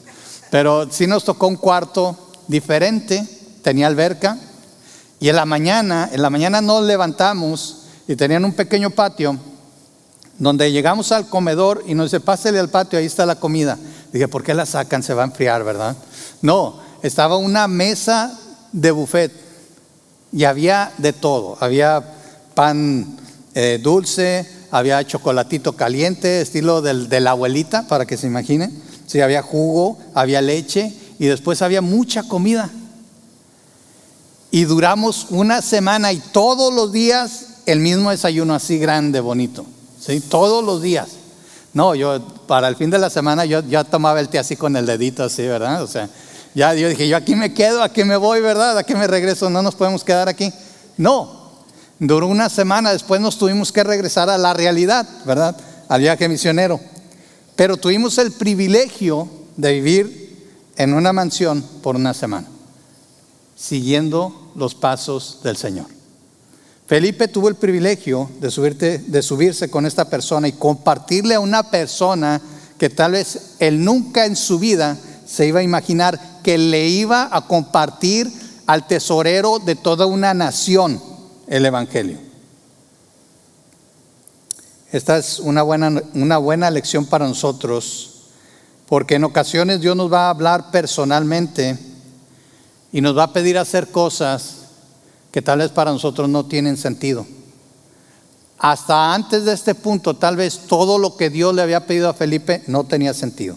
Pero 0.50 0.90
sí 0.90 1.06
nos 1.06 1.24
tocó 1.24 1.46
un 1.46 1.56
cuarto 1.56 2.18
diferente, 2.46 3.26
tenía 3.62 3.86
alberca, 3.86 4.36
y 5.20 5.30
en 5.30 5.36
la 5.36 5.46
mañana, 5.46 6.10
en 6.12 6.20
la 6.20 6.28
mañana 6.28 6.60
nos 6.60 6.84
levantamos 6.84 7.84
y 8.06 8.16
tenían 8.16 8.44
un 8.44 8.52
pequeño 8.52 8.90
patio 8.90 9.38
donde 10.38 10.70
llegamos 10.70 11.10
al 11.12 11.28
comedor 11.28 11.82
y 11.86 11.94
nos 11.94 12.06
dice, 12.06 12.20
pásele 12.20 12.58
al 12.58 12.68
patio, 12.68 12.98
ahí 12.98 13.06
está 13.06 13.26
la 13.26 13.36
comida. 13.36 13.76
Dije, 14.12 14.28
¿por 14.28 14.44
qué 14.44 14.54
la 14.54 14.66
sacan? 14.66 15.02
Se 15.02 15.14
va 15.14 15.22
a 15.22 15.26
enfriar, 15.26 15.64
¿verdad? 15.64 15.96
No, 16.42 16.80
estaba 17.02 17.36
una 17.36 17.66
mesa 17.66 18.38
de 18.72 18.90
buffet 18.90 19.32
y 20.32 20.44
había 20.44 20.92
de 20.98 21.12
todo, 21.12 21.56
había 21.60 22.02
pan 22.54 23.16
eh, 23.54 23.80
dulce, 23.82 24.48
había 24.70 25.06
chocolatito 25.06 25.74
caliente, 25.74 26.40
estilo 26.40 26.82
del, 26.82 27.08
de 27.08 27.20
la 27.20 27.30
abuelita, 27.30 27.86
para 27.88 28.06
que 28.06 28.16
se 28.16 28.26
imaginen. 28.26 28.82
Sí, 29.06 29.20
había 29.20 29.42
jugo, 29.42 29.98
había 30.14 30.42
leche 30.42 30.92
y 31.18 31.26
después 31.26 31.62
había 31.62 31.80
mucha 31.80 32.22
comida. 32.22 32.70
Y 34.50 34.64
duramos 34.64 35.26
una 35.30 35.62
semana 35.62 36.12
y 36.12 36.18
todos 36.18 36.72
los 36.72 36.92
días 36.92 37.46
el 37.66 37.80
mismo 37.80 38.10
desayuno 38.10 38.54
así 38.54 38.78
grande, 38.78 39.20
bonito. 39.20 39.66
¿sí? 40.00 40.20
Todos 40.20 40.64
los 40.64 40.80
días. 40.80 41.08
No, 41.74 41.94
yo 41.94 42.20
para 42.46 42.68
el 42.68 42.76
fin 42.76 42.90
de 42.90 42.98
la 42.98 43.10
semana 43.10 43.44
yo 43.44 43.60
ya 43.60 43.84
tomaba 43.84 44.20
el 44.20 44.28
té 44.28 44.38
así 44.38 44.56
con 44.56 44.74
el 44.76 44.86
dedito 44.86 45.22
así, 45.22 45.42
¿verdad? 45.42 45.82
O 45.82 45.86
sea, 45.86 46.08
ya 46.54 46.74
yo 46.74 46.88
dije, 46.88 47.06
yo 47.06 47.16
aquí 47.16 47.36
me 47.36 47.52
quedo, 47.52 47.82
aquí 47.82 48.04
me 48.04 48.16
voy, 48.16 48.40
¿verdad? 48.40 48.78
Aquí 48.78 48.94
me 48.94 49.06
regreso, 49.06 49.50
no 49.50 49.60
nos 49.60 49.74
podemos 49.74 50.02
quedar 50.02 50.28
aquí. 50.28 50.52
No, 50.96 51.37
duró 51.98 52.28
una 52.28 52.48
semana, 52.48 52.92
después 52.92 53.20
nos 53.20 53.38
tuvimos 53.38 53.72
que 53.72 53.84
regresar 53.84 54.30
a 54.30 54.38
la 54.38 54.54
realidad, 54.54 55.06
¿verdad? 55.24 55.56
Al 55.88 56.00
viaje 56.00 56.28
misionero. 56.28 56.80
Pero 57.56 57.76
tuvimos 57.76 58.18
el 58.18 58.32
privilegio 58.32 59.28
de 59.56 59.72
vivir 59.72 60.28
en 60.76 60.94
una 60.94 61.12
mansión 61.12 61.62
por 61.82 61.96
una 61.96 62.14
semana, 62.14 62.46
siguiendo 63.56 64.52
los 64.54 64.74
pasos 64.74 65.40
del 65.42 65.56
Señor. 65.56 65.86
Felipe 66.86 67.28
tuvo 67.28 67.48
el 67.48 67.56
privilegio 67.56 68.30
de, 68.40 68.50
subirte, 68.50 68.98
de 68.98 69.22
subirse 69.22 69.68
con 69.68 69.84
esta 69.84 70.08
persona 70.08 70.48
y 70.48 70.52
compartirle 70.52 71.34
a 71.34 71.40
una 71.40 71.70
persona 71.70 72.40
que 72.78 72.88
tal 72.88 73.12
vez 73.12 73.56
él 73.58 73.84
nunca 73.84 74.24
en 74.24 74.36
su 74.36 74.58
vida 74.58 74.96
se 75.26 75.46
iba 75.46 75.60
a 75.60 75.64
imaginar 75.64 76.40
que 76.42 76.56
le 76.56 76.88
iba 76.88 77.28
a 77.30 77.46
compartir 77.46 78.32
al 78.66 78.86
tesorero 78.86 79.58
de 79.58 79.74
toda 79.74 80.06
una 80.06 80.32
nación 80.32 81.07
el 81.48 81.66
Evangelio. 81.66 82.18
Esta 84.90 85.18
es 85.18 85.38
una 85.38 85.62
buena, 85.62 86.02
una 86.14 86.38
buena 86.38 86.70
lección 86.70 87.04
para 87.04 87.28
nosotros, 87.28 88.22
porque 88.86 89.16
en 89.16 89.24
ocasiones 89.24 89.80
Dios 89.80 89.96
nos 89.96 90.12
va 90.12 90.26
a 90.26 90.30
hablar 90.30 90.70
personalmente 90.70 91.78
y 92.92 93.00
nos 93.00 93.16
va 93.16 93.24
a 93.24 93.32
pedir 93.32 93.58
hacer 93.58 93.88
cosas 93.88 94.54
que 95.30 95.42
tal 95.42 95.58
vez 95.58 95.70
para 95.70 95.92
nosotros 95.92 96.28
no 96.28 96.46
tienen 96.46 96.76
sentido. 96.76 97.26
Hasta 98.58 99.14
antes 99.14 99.44
de 99.44 99.52
este 99.52 99.74
punto, 99.74 100.16
tal 100.16 100.36
vez 100.36 100.60
todo 100.66 100.98
lo 100.98 101.16
que 101.16 101.30
Dios 101.30 101.54
le 101.54 101.62
había 101.62 101.86
pedido 101.86 102.08
a 102.08 102.14
Felipe 102.14 102.62
no 102.66 102.84
tenía 102.84 103.14
sentido. 103.14 103.56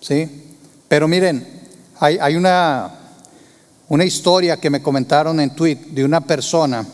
¿Sí? 0.00 0.56
Pero 0.88 1.08
miren, 1.08 1.68
hay, 2.00 2.36
una, 2.36 2.97
una 3.88 4.04
historia 4.04 4.58
que 4.58 4.70
me 4.70 4.82
comentaron 4.82 5.40
en 5.40 5.54
tweet 5.54 5.76
de 5.90 6.04
una 6.04 6.20
persona 6.20 6.86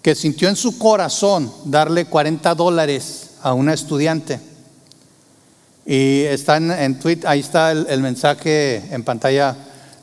que 0.00 0.14
sintió 0.14 0.48
en 0.48 0.56
su 0.56 0.78
corazón 0.78 1.52
darle 1.64 2.06
40 2.06 2.54
dólares 2.54 3.30
a 3.42 3.52
una 3.52 3.74
estudiante. 3.74 4.40
Y 5.84 6.22
está 6.22 6.56
en, 6.56 6.98
tweet, 6.98 7.20
ahí 7.26 7.40
está 7.40 7.72
el, 7.72 7.86
el, 7.88 8.00
mensaje 8.00 8.84
en 8.92 9.04
pantalla, 9.04 9.56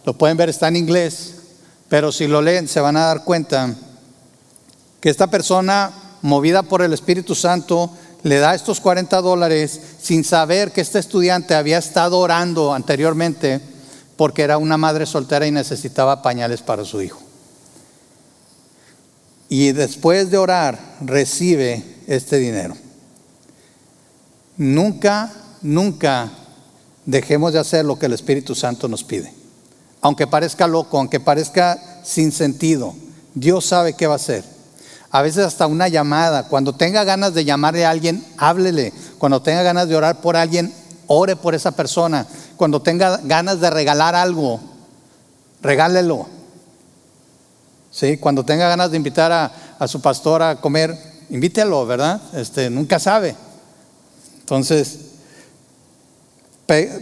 lo 0.05 0.13
pueden 0.13 0.37
ver, 0.37 0.49
está 0.49 0.67
en 0.67 0.75
inglés, 0.75 1.35
pero 1.89 2.11
si 2.11 2.27
lo 2.27 2.41
leen 2.41 2.67
se 2.67 2.79
van 2.79 2.95
a 2.95 3.05
dar 3.07 3.23
cuenta 3.23 3.73
que 5.01 5.09
esta 5.09 5.27
persona, 5.27 5.91
movida 6.21 6.63
por 6.63 6.81
el 6.81 6.93
Espíritu 6.93 7.35
Santo, 7.35 7.91
le 8.23 8.37
da 8.37 8.55
estos 8.55 8.79
40 8.79 9.21
dólares 9.21 9.79
sin 10.01 10.23
saber 10.23 10.71
que 10.71 10.81
este 10.81 10.99
estudiante 10.99 11.55
había 11.55 11.79
estado 11.79 12.19
orando 12.19 12.73
anteriormente 12.73 13.72
porque 14.23 14.43
era 14.43 14.57
una 14.57 14.77
madre 14.77 15.05
soltera 15.05 15.45
y 15.45 15.51
necesitaba 15.51 16.21
pañales 16.21 16.61
para 16.61 16.85
su 16.85 17.01
hijo. 17.01 17.19
Y 19.49 19.73
después 19.73 20.31
de 20.31 20.37
orar 20.37 20.79
recibe 21.01 21.83
este 22.07 22.37
dinero. 22.37 22.73
Nunca, 24.55 25.29
nunca 25.61 26.31
dejemos 27.05 27.51
de 27.51 27.59
hacer 27.59 27.83
lo 27.83 27.99
que 27.99 28.05
el 28.05 28.13
Espíritu 28.13 28.55
Santo 28.55 28.87
nos 28.87 29.03
pide. 29.03 29.33
Aunque 29.99 30.25
parezca 30.25 30.67
loco, 30.67 30.97
aunque 30.97 31.19
parezca 31.19 31.77
sin 32.05 32.31
sentido, 32.31 32.95
Dios 33.33 33.65
sabe 33.65 33.91
qué 33.91 34.07
va 34.07 34.13
a 34.13 34.15
hacer. 34.15 34.45
A 35.11 35.21
veces 35.21 35.45
hasta 35.45 35.67
una 35.67 35.89
llamada, 35.89 36.47
cuando 36.47 36.71
tenga 36.71 37.03
ganas 37.03 37.33
de 37.33 37.43
llamarle 37.43 37.85
a 37.85 37.89
alguien, 37.89 38.25
háblele. 38.37 38.93
Cuando 39.17 39.41
tenga 39.41 39.63
ganas 39.63 39.89
de 39.89 39.97
orar 39.97 40.21
por 40.21 40.37
alguien, 40.37 40.73
ore 41.07 41.35
por 41.35 41.55
esa 41.55 41.71
persona. 41.71 42.25
Cuando 42.57 42.81
tenga 42.81 43.17
ganas 43.17 43.59
de 43.59 43.69
regalar 43.69 44.15
algo, 44.15 44.59
regálelo. 45.61 46.27
¿Sí? 47.91 48.17
Cuando 48.17 48.43
tenga 48.43 48.67
ganas 48.67 48.91
de 48.91 48.97
invitar 48.97 49.31
a, 49.31 49.87
su 49.87 50.01
pastor 50.01 50.41
a 50.41 50.61
comer, 50.61 50.97
invítelo, 51.29 51.85
¿verdad? 51.85 52.21
Este, 52.33 52.69
nunca 52.69 52.99
sabe. 52.99 53.35
Entonces, 54.39 54.97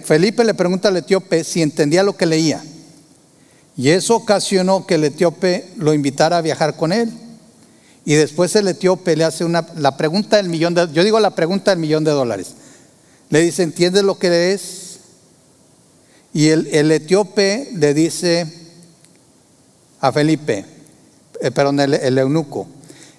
Felipe 0.03 0.43
le 0.43 0.53
pregunta 0.53 0.89
al 0.89 0.97
etíope 0.97 1.43
si 1.43 1.61
entendía 1.61 2.03
lo 2.03 2.17
que 2.17 2.25
leía. 2.25 2.61
Y 3.77 3.89
eso 3.89 4.15
ocasionó 4.15 4.85
que 4.85 4.95
el 4.95 5.05
etíope 5.05 5.71
lo 5.77 5.93
invitara 5.93 6.37
a 6.37 6.41
viajar 6.41 6.75
con 6.75 6.91
él. 6.91 7.11
Y 8.03 8.15
después 8.15 8.55
el 8.55 8.67
etíope 8.67 9.15
le 9.15 9.23
hace 9.23 9.45
una, 9.45 9.65
la 9.77 9.95
pregunta 9.95 10.37
del 10.37 10.49
millón 10.49 10.73
de, 10.73 10.89
yo 10.91 11.03
digo 11.03 11.19
la 11.19 11.35
pregunta 11.35 11.71
del 11.71 11.79
millón 11.79 12.03
de 12.03 12.11
dólares. 12.11 12.55
Le 13.29 13.41
dice, 13.41 13.63
¿entiendes 13.63 14.03
lo 14.03 14.17
que 14.17 14.53
es? 14.53 14.80
Y 16.33 16.47
el, 16.47 16.91
etíope 16.91 17.69
le 17.73 17.93
dice 17.93 18.47
a 19.99 20.11
Felipe, 20.11 20.65
eh, 21.41 21.51
perdón, 21.51 21.79
el, 21.79 21.93
el 21.93 22.17
eunuco, 22.17 22.67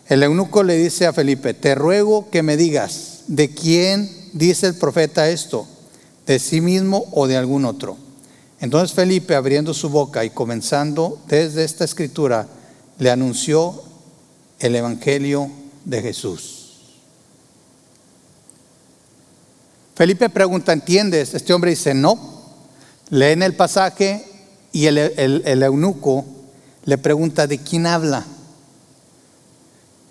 el 0.09 0.23
eunuco 0.23 0.63
le 0.63 0.77
dice 0.77 1.07
a 1.07 1.13
Felipe, 1.13 1.55
te 1.55 1.75
ruego 1.75 2.31
que 2.31 2.43
me 2.43 2.57
digas, 2.57 3.25
¿de 3.27 3.51
quién 3.51 4.11
dice 4.33 4.67
el 4.67 4.75
profeta 4.75 5.29
esto? 5.29 5.67
¿De 6.27 6.39
sí 6.39 6.61
mismo 6.61 7.07
o 7.13 7.27
de 7.27 7.37
algún 7.37 7.65
otro? 7.65 7.97
Entonces 8.61 8.95
Felipe, 8.95 9.35
abriendo 9.35 9.75
su 9.75 9.89
boca 9.89 10.25
y 10.25 10.31
comenzando 10.31 11.19
desde 11.29 11.65
esta 11.65 11.85
escritura, 11.85 12.47
le 12.99 13.11
anunció 13.11 13.83
el 14.61 14.77
Evangelio 14.77 15.51
de 15.85 16.01
Jesús. 16.01 16.63
Felipe 19.95 20.31
pregunta, 20.31 20.73
¿entiendes? 20.73 21.35
Este 21.35 21.53
hombre 21.53 21.71
dice, 21.71 21.95
no. 21.95 22.32
Leen 23.13 23.43
el 23.43 23.55
pasaje 23.55 24.25
y 24.73 24.87
el, 24.87 25.63
eunuco 25.63 26.25
le 26.87 26.97
pregunta, 26.97 27.47
¿de 27.47 27.59
quién 27.59 27.87
habla? 27.87 28.25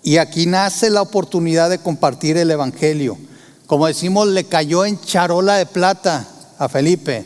Y 0.04 0.18
aquí 0.18 0.46
nace 0.46 0.88
la 0.88 1.02
oportunidad 1.02 1.68
de 1.68 1.80
compartir 1.80 2.36
el 2.36 2.48
Evangelio. 2.48 3.18
Como 3.66 3.88
decimos, 3.88 4.28
le 4.28 4.44
cayó 4.44 4.84
en 4.84 5.00
charola 5.00 5.56
de 5.56 5.66
plata 5.66 6.28
a 6.56 6.68
Felipe. 6.68 7.24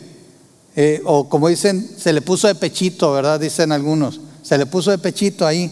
Eh, 0.75 1.03
o 1.05 1.29
como 1.29 1.47
dicen, 1.47 1.87
se 1.95 2.11
le 2.11 2.23
puso 2.23 2.47
de 2.47 2.55
pechito, 2.55 3.13
¿verdad? 3.13 3.39
Dicen 3.39 3.71
algunos. 3.71 4.19
Se 4.41 4.57
le 4.57 4.65
puso 4.65 4.89
de 4.89 4.97
pechito 4.97 5.45
ahí. 5.45 5.71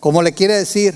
Como 0.00 0.20
le 0.20 0.34
quiere 0.34 0.58
decir, 0.58 0.94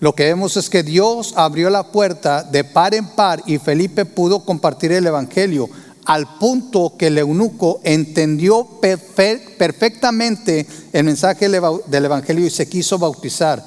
lo 0.00 0.12
que 0.16 0.24
vemos 0.24 0.56
es 0.56 0.68
que 0.68 0.82
Dios 0.82 1.34
abrió 1.36 1.70
la 1.70 1.92
puerta 1.92 2.42
de 2.42 2.64
par 2.64 2.96
en 2.96 3.06
par 3.06 3.44
y 3.46 3.58
Felipe 3.58 4.04
pudo 4.04 4.44
compartir 4.44 4.90
el 4.90 5.06
Evangelio, 5.06 5.70
al 6.04 6.38
punto 6.38 6.94
que 6.98 7.06
el 7.08 7.18
eunuco 7.18 7.80
entendió 7.82 8.68
perfectamente 8.80 10.66
el 10.92 11.04
mensaje 11.04 11.48
del 11.48 12.04
Evangelio 12.04 12.46
y 12.46 12.50
se 12.50 12.68
quiso 12.68 12.98
bautizar. 12.98 13.64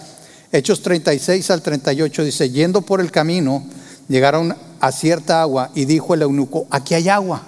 Hechos 0.52 0.82
36 0.82 1.52
al 1.52 1.62
38 1.62 2.24
dice, 2.24 2.50
yendo 2.50 2.82
por 2.82 3.02
el 3.02 3.12
camino, 3.12 3.66
llegaron 4.08 4.56
a 4.80 4.92
cierta 4.92 5.42
agua 5.42 5.72
y 5.76 5.86
dijo 5.86 6.14
el 6.14 6.22
eunuco, 6.22 6.68
aquí 6.70 6.94
hay 6.94 7.10
agua. 7.10 7.44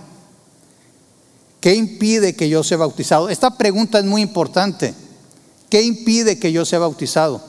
¿Qué 1.61 1.75
impide 1.75 2.35
que 2.35 2.49
yo 2.49 2.63
sea 2.63 2.77
bautizado? 2.77 3.29
Esta 3.29 3.57
pregunta 3.57 3.99
es 3.99 4.05
muy 4.05 4.21
importante. 4.21 4.93
¿Qué 5.69 5.81
impide 5.81 6.39
que 6.39 6.51
yo 6.51 6.65
sea 6.65 6.79
bautizado? 6.79 7.43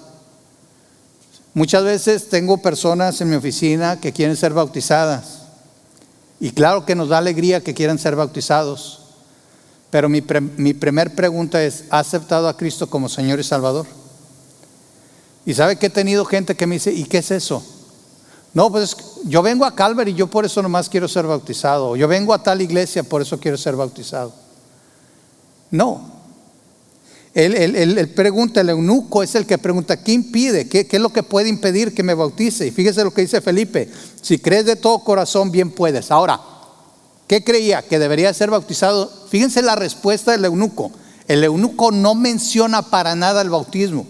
Muchas 1.54 1.84
veces 1.84 2.28
tengo 2.28 2.58
personas 2.58 3.20
en 3.20 3.30
mi 3.30 3.36
oficina 3.36 4.00
que 4.00 4.12
quieren 4.12 4.36
ser 4.36 4.52
bautizadas. 4.52 5.39
Y 6.40 6.52
claro 6.52 6.86
que 6.86 6.94
nos 6.94 7.10
da 7.10 7.18
alegría 7.18 7.62
que 7.62 7.74
quieran 7.74 7.98
ser 7.98 8.16
bautizados. 8.16 9.00
Pero 9.90 10.08
mi, 10.08 10.24
mi 10.56 10.72
primer 10.72 11.14
pregunta 11.14 11.62
es, 11.62 11.84
¿ha 11.90 11.98
aceptado 11.98 12.48
a 12.48 12.56
Cristo 12.56 12.88
como 12.88 13.08
Señor 13.08 13.38
y 13.38 13.44
Salvador? 13.44 13.86
Y 15.44 15.54
sabe 15.54 15.76
que 15.76 15.86
he 15.86 15.90
tenido 15.90 16.24
gente 16.24 16.56
que 16.56 16.66
me 16.66 16.76
dice, 16.76 16.92
¿y 16.92 17.04
qué 17.04 17.18
es 17.18 17.30
eso? 17.30 17.62
No, 18.52 18.70
pues 18.70 18.96
yo 19.24 19.42
vengo 19.42 19.64
a 19.64 19.74
Calvary 19.74 20.12
y 20.12 20.14
yo 20.14 20.26
por 20.26 20.44
eso 20.44 20.62
nomás 20.62 20.88
quiero 20.88 21.08
ser 21.08 21.26
bautizado. 21.26 21.94
Yo 21.96 22.08
vengo 22.08 22.34
a 22.34 22.42
tal 22.42 22.60
iglesia, 22.62 23.02
por 23.02 23.22
eso 23.22 23.38
quiero 23.38 23.56
ser 23.56 23.76
bautizado. 23.76 24.32
No. 25.70 26.19
Él, 27.32 28.08
pregunta, 28.14 28.60
el 28.60 28.70
eunuco 28.70 29.22
es 29.22 29.36
el 29.36 29.46
que 29.46 29.56
pregunta, 29.56 30.02
¿qué 30.02 30.12
impide? 30.12 30.68
¿Qué, 30.68 30.86
¿Qué, 30.86 30.96
es 30.96 31.02
lo 31.02 31.12
que 31.12 31.22
puede 31.22 31.48
impedir 31.48 31.94
que 31.94 32.02
me 32.02 32.14
bautice? 32.14 32.66
Y 32.66 32.70
fíjese 32.72 33.04
lo 33.04 33.14
que 33.14 33.22
dice 33.22 33.40
Felipe, 33.40 33.88
si 34.20 34.38
crees 34.38 34.66
de 34.66 34.74
todo 34.74 35.04
corazón, 35.04 35.52
bien 35.52 35.70
puedes. 35.70 36.10
Ahora, 36.10 36.40
¿qué 37.28 37.44
creía? 37.44 37.82
¿Que 37.82 38.00
debería 38.00 38.34
ser 38.34 38.50
bautizado? 38.50 39.10
Fíjense 39.28 39.62
la 39.62 39.76
respuesta 39.76 40.32
del 40.32 40.44
eunuco. 40.44 40.90
El 41.28 41.44
eunuco 41.44 41.92
no 41.92 42.16
menciona 42.16 42.82
para 42.82 43.14
nada 43.14 43.42
el 43.42 43.50
bautismo. 43.50 44.06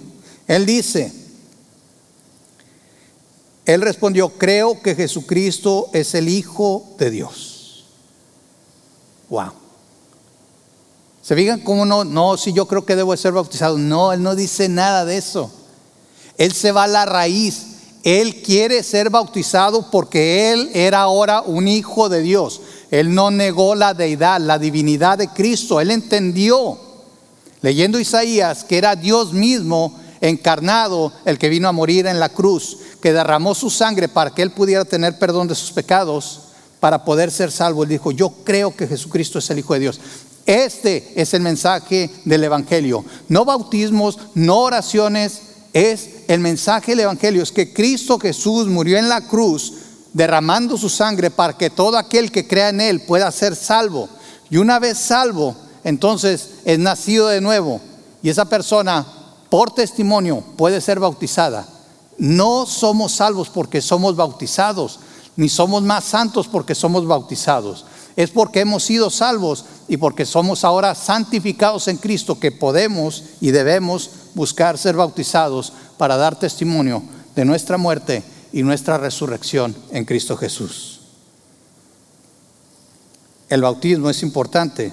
Él 0.46 0.64
dice, 0.64 1.12
él 3.66 3.82
respondió, 3.82 4.30
creo 4.30 4.80
que 4.80 4.94
Jesucristo 4.94 5.90
es 5.92 6.14
el 6.14 6.30
Hijo 6.30 6.94
de 6.98 7.10
Dios. 7.10 7.84
Wow. 9.28 9.59
¿Se 11.22 11.36
fijan 11.36 11.60
cómo 11.60 11.84
no? 11.84 12.04
No, 12.04 12.36
si 12.36 12.52
yo 12.52 12.66
creo 12.66 12.84
que 12.84 12.96
debo 12.96 13.16
ser 13.16 13.32
bautizado. 13.32 13.78
No, 13.78 14.12
él 14.12 14.22
no 14.22 14.34
dice 14.34 14.68
nada 14.68 15.04
de 15.04 15.18
eso. 15.18 15.50
Él 16.36 16.52
se 16.52 16.72
va 16.72 16.84
a 16.84 16.88
la 16.88 17.04
raíz. 17.04 17.66
Él 18.02 18.42
quiere 18.42 18.82
ser 18.82 19.10
bautizado 19.10 19.90
porque 19.90 20.52
él 20.52 20.70
era 20.72 21.00
ahora 21.00 21.42
un 21.42 21.68
hijo 21.68 22.08
de 22.08 22.22
Dios. 22.22 22.62
Él 22.90 23.14
no 23.14 23.30
negó 23.30 23.74
la 23.74 23.92
deidad, 23.92 24.40
la 24.40 24.58
divinidad 24.58 25.18
de 25.18 25.28
Cristo. 25.28 25.80
Él 25.80 25.90
entendió, 25.90 26.78
leyendo 27.60 28.00
Isaías, 28.00 28.64
que 28.64 28.78
era 28.78 28.96
Dios 28.96 29.34
mismo 29.34 30.00
encarnado 30.22 31.12
el 31.24 31.38
que 31.38 31.48
vino 31.48 31.68
a 31.68 31.72
morir 31.72 32.06
en 32.06 32.20
la 32.20 32.28
cruz 32.30 32.78
que 33.00 33.12
derramó 33.12 33.54
su 33.54 33.70
sangre 33.70 34.08
para 34.08 34.30
que 34.30 34.42
él 34.42 34.50
pudiera 34.50 34.84
tener 34.84 35.18
perdón 35.18 35.48
de 35.48 35.54
sus 35.54 35.72
pecados, 35.72 36.40
para 36.78 37.04
poder 37.04 37.30
ser 37.30 37.50
salvo. 37.50 37.82
Él 37.82 37.90
dijo, 37.90 38.10
yo 38.10 38.30
creo 38.44 38.74
que 38.74 38.86
Jesucristo 38.86 39.38
es 39.38 39.50
el 39.50 39.58
Hijo 39.58 39.74
de 39.74 39.80
Dios. 39.80 40.00
Este 40.50 41.12
es 41.14 41.32
el 41.32 41.42
mensaje 41.42 42.10
del 42.24 42.42
Evangelio. 42.42 43.04
No 43.28 43.44
bautismos, 43.44 44.18
no 44.34 44.58
oraciones, 44.58 45.42
es 45.72 46.24
el 46.26 46.40
mensaje 46.40 46.90
del 46.90 47.04
Evangelio. 47.04 47.40
Es 47.40 47.52
que 47.52 47.72
Cristo 47.72 48.18
Jesús 48.18 48.66
murió 48.66 48.98
en 48.98 49.08
la 49.08 49.28
cruz 49.28 49.74
derramando 50.12 50.76
su 50.76 50.88
sangre 50.88 51.30
para 51.30 51.56
que 51.56 51.70
todo 51.70 51.96
aquel 51.96 52.32
que 52.32 52.48
crea 52.48 52.70
en 52.70 52.80
Él 52.80 53.02
pueda 53.02 53.30
ser 53.30 53.54
salvo. 53.54 54.08
Y 54.50 54.56
una 54.56 54.80
vez 54.80 54.98
salvo, 54.98 55.54
entonces 55.84 56.48
es 56.64 56.80
nacido 56.80 57.28
de 57.28 57.40
nuevo. 57.40 57.80
Y 58.20 58.28
esa 58.28 58.46
persona, 58.46 59.06
por 59.50 59.70
testimonio, 59.70 60.42
puede 60.56 60.80
ser 60.80 60.98
bautizada. 60.98 61.64
No 62.18 62.66
somos 62.66 63.12
salvos 63.12 63.48
porque 63.50 63.80
somos 63.80 64.16
bautizados, 64.16 64.98
ni 65.36 65.48
somos 65.48 65.84
más 65.84 66.02
santos 66.02 66.48
porque 66.48 66.74
somos 66.74 67.06
bautizados. 67.06 67.84
Es 68.16 68.30
porque 68.30 68.60
hemos 68.60 68.84
sido 68.84 69.10
salvos 69.10 69.64
y 69.88 69.96
porque 69.96 70.26
somos 70.26 70.64
ahora 70.64 70.94
santificados 70.94 71.88
en 71.88 71.96
Cristo 71.96 72.38
que 72.38 72.52
podemos 72.52 73.24
y 73.40 73.50
debemos 73.50 74.10
buscar 74.34 74.78
ser 74.78 74.96
bautizados 74.96 75.72
para 75.96 76.16
dar 76.16 76.38
testimonio 76.38 77.02
de 77.34 77.44
nuestra 77.44 77.78
muerte 77.78 78.22
y 78.52 78.62
nuestra 78.62 78.98
resurrección 78.98 79.74
en 79.90 80.04
Cristo 80.04 80.36
Jesús. 80.36 81.00
El 83.48 83.62
bautismo 83.62 84.10
es 84.10 84.22
importante, 84.22 84.92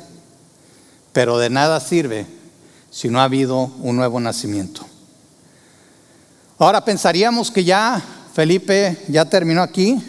pero 1.14 1.38
de 1.38 1.50
nada 1.50 1.80
sirve 1.80 2.26
si 2.90 3.10
no 3.10 3.20
ha 3.20 3.26
habido 3.26 3.72
un 3.82 3.96
nuevo 3.96 4.20
nacimiento. 4.20 4.86
Ahora 6.58 6.84
pensaríamos 6.84 7.52
que 7.52 7.64
ya 7.64 8.02
Felipe 8.34 8.98
ya 9.08 9.26
terminó 9.26 9.62
aquí. 9.62 10.02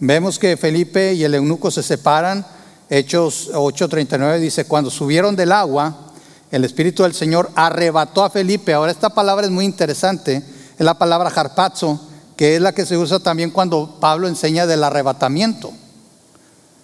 Vemos 0.00 0.38
que 0.38 0.56
Felipe 0.56 1.14
y 1.14 1.24
el 1.24 1.34
eunuco 1.34 1.72
se 1.72 1.82
separan. 1.82 2.46
Hechos 2.88 3.50
8:39 3.52 4.38
dice, 4.38 4.64
cuando 4.64 4.90
subieron 4.90 5.34
del 5.34 5.50
agua, 5.50 6.12
el 6.52 6.64
Espíritu 6.64 7.02
del 7.02 7.14
Señor 7.14 7.50
arrebató 7.56 8.22
a 8.22 8.30
Felipe. 8.30 8.72
Ahora 8.72 8.92
esta 8.92 9.10
palabra 9.10 9.46
es 9.46 9.52
muy 9.52 9.64
interesante. 9.64 10.36
Es 10.78 10.84
la 10.84 10.94
palabra 10.94 11.32
harpazo, 11.34 12.00
que 12.36 12.54
es 12.54 12.62
la 12.62 12.72
que 12.72 12.86
se 12.86 12.96
usa 12.96 13.18
también 13.18 13.50
cuando 13.50 13.96
Pablo 14.00 14.28
enseña 14.28 14.66
del 14.66 14.84
arrebatamiento. 14.84 15.72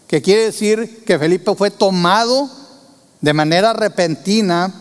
Que 0.09 0.20
quiere 0.20 0.46
decir 0.46 1.05
que 1.07 1.18
Felipe 1.18 1.55
fue 1.55 1.70
tomado 1.70 2.50
de 3.20 3.33
manera 3.33 3.72
repentina 3.72 4.74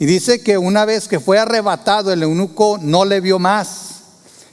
y 0.00 0.06
dice 0.06 0.42
que 0.42 0.58
una 0.58 0.84
vez 0.84 1.06
que 1.06 1.20
fue 1.20 1.38
arrebatado, 1.38 2.12
el 2.12 2.24
eunuco 2.24 2.78
no 2.82 3.04
le 3.04 3.20
vio 3.20 3.38
más, 3.38 3.89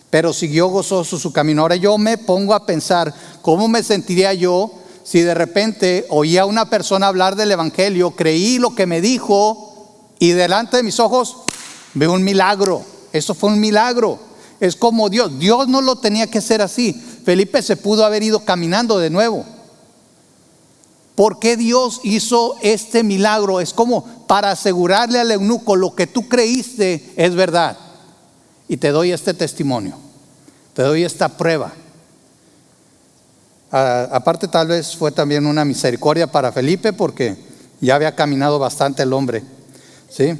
pero 0.09 0.33
siguió 0.33 0.67
gozoso 0.67 1.19
su 1.19 1.33
camino. 1.33 1.61
Ahora 1.61 1.75
yo 1.75 1.97
me 1.97 2.17
pongo 2.17 2.53
a 2.53 2.65
pensar, 2.65 3.13
¿cómo 3.41 3.67
me 3.67 3.83
sentiría 3.83 4.33
yo 4.33 4.71
si 5.03 5.21
de 5.21 5.33
repente 5.33 6.05
oía 6.09 6.43
a 6.43 6.45
una 6.45 6.69
persona 6.69 7.07
hablar 7.07 7.35
del 7.35 7.51
Evangelio, 7.51 8.11
creí 8.11 8.57
lo 8.57 8.75
que 8.75 8.85
me 8.85 9.01
dijo 9.01 9.85
y 10.19 10.31
delante 10.31 10.77
de 10.77 10.83
mis 10.83 10.99
ojos 10.99 11.37
veo 11.93 12.13
un 12.13 12.23
milagro? 12.23 12.83
Eso 13.11 13.33
fue 13.33 13.49
un 13.51 13.59
milagro. 13.59 14.19
Es 14.59 14.75
como 14.75 15.09
Dios. 15.09 15.37
Dios 15.39 15.67
no 15.67 15.81
lo 15.81 15.97
tenía 15.97 16.27
que 16.27 16.39
hacer 16.39 16.61
así. 16.61 16.93
Felipe 17.23 17.61
se 17.61 17.77
pudo 17.77 18.05
haber 18.05 18.23
ido 18.23 18.39
caminando 18.39 18.99
de 18.99 19.09
nuevo. 19.09 19.45
¿Por 21.15 21.39
qué 21.39 21.57
Dios 21.57 21.99
hizo 22.03 22.55
este 22.61 23.03
milagro? 23.03 23.59
Es 23.59 23.73
como 23.73 24.05
para 24.27 24.51
asegurarle 24.51 25.19
al 25.19 25.31
eunuco 25.31 25.75
lo 25.75 25.95
que 25.95 26.05
tú 26.07 26.27
creíste 26.27 27.13
es 27.15 27.33
verdad. 27.33 27.77
Y 28.67 28.77
te 28.77 28.91
doy 28.91 29.11
este 29.11 29.33
testimonio, 29.33 29.97
te 30.73 30.81
doy 30.81 31.03
esta 31.03 31.29
prueba. 31.29 31.73
aparte 33.71 34.47
tal 34.47 34.67
vez 34.67 34.95
fue 34.95 35.11
también 35.11 35.45
una 35.45 35.65
misericordia 35.65 36.27
para 36.27 36.51
Felipe 36.51 36.93
porque 36.93 37.35
ya 37.81 37.95
había 37.95 38.15
caminado 38.15 38.59
bastante 38.59 39.03
el 39.03 39.13
hombre. 39.13 39.43
¿sí? 40.09 40.37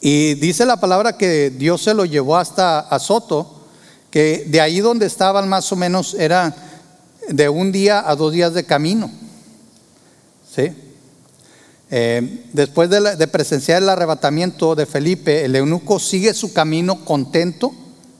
Y 0.00 0.34
dice 0.34 0.66
la 0.66 0.78
palabra 0.78 1.16
que 1.16 1.50
Dios 1.50 1.82
se 1.82 1.94
lo 1.94 2.04
llevó 2.04 2.36
hasta 2.36 2.80
Azoto, 2.80 3.66
que 4.10 4.44
de 4.46 4.60
ahí 4.60 4.80
donde 4.80 5.06
estaban 5.06 5.48
más 5.48 5.70
o 5.72 5.76
menos 5.76 6.14
era 6.14 6.54
de 7.28 7.48
un 7.48 7.72
día 7.72 8.08
a 8.08 8.14
dos 8.14 8.32
días 8.32 8.54
de 8.54 8.64
camino. 8.64 9.10
¿Sí? 10.54 10.72
Eh, 11.90 12.44
después 12.52 12.90
de, 12.90 13.26
presenciar 13.28 13.82
el 13.82 13.88
arrebatamiento 13.88 14.74
de 14.74 14.86
Felipe, 14.86 15.44
el 15.44 15.54
eunuco 15.54 15.98
sigue 15.98 16.34
su 16.34 16.52
camino 16.52 17.04
contento. 17.04 17.72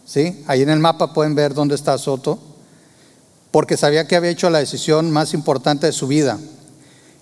¿sí? 0.04 0.44
Ahí 0.46 0.62
en 0.62 0.70
el 0.70 0.78
mapa 0.78 1.12
pueden 1.12 1.34
ver 1.34 1.54
dónde 1.54 1.74
está 1.74 1.98
Soto, 1.98 2.38
porque 3.50 3.76
sabía 3.76 4.06
que 4.06 4.16
había 4.16 4.30
hecho 4.30 4.50
la 4.50 4.58
decisión 4.58 5.10
más 5.10 5.34
importante 5.34 5.86
de 5.86 5.92
su 5.92 6.06
vida. 6.06 6.38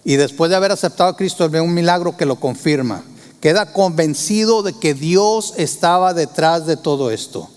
Y 0.05 0.17
después 0.17 0.51
de 0.51 0.57
haber 0.57 0.73
aceptado 0.73 1.11
a 1.11 1.17
Cristo, 1.17 1.49
ve 1.49 1.61
un 1.61 1.73
milagro 1.73 2.17
que 2.17 2.27
lo 2.27 2.37
confirma. 2.37 3.03
Queda 3.41 3.73
convencido 3.73 4.63
de 4.63 4.75
que 4.75 4.93
Dios 4.93 5.55
estaba 5.57 6.13
detrás 6.13 6.67
de 6.67 6.77
todo 6.77 7.11
esto. 7.11 7.49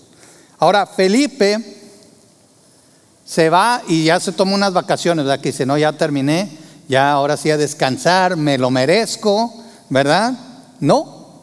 Ahora, 0.58 0.86
Felipe 0.86 1.76
se 3.24 3.50
va 3.50 3.82
y 3.86 4.04
ya 4.04 4.18
se 4.18 4.32
toma 4.32 4.54
unas 4.54 4.72
vacaciones, 4.72 5.26
¿verdad? 5.26 5.40
Que 5.40 5.50
dice, 5.50 5.66
no, 5.66 5.76
ya 5.76 5.92
terminé, 5.92 6.48
ya 6.88 7.12
ahora 7.12 7.36
sí 7.36 7.50
a 7.50 7.56
descansar, 7.56 8.36
me 8.36 8.56
lo 8.56 8.70
merezco, 8.70 9.52
¿verdad? 9.90 10.32
No, 10.80 11.42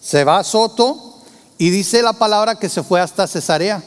se 0.00 0.24
va 0.24 0.38
a 0.38 0.44
Soto 0.44 1.20
y 1.58 1.70
dice 1.70 2.02
la 2.02 2.14
palabra 2.14 2.56
que 2.56 2.68
se 2.68 2.82
fue 2.82 3.00
hasta 3.00 3.26
Cesarea. 3.26 3.82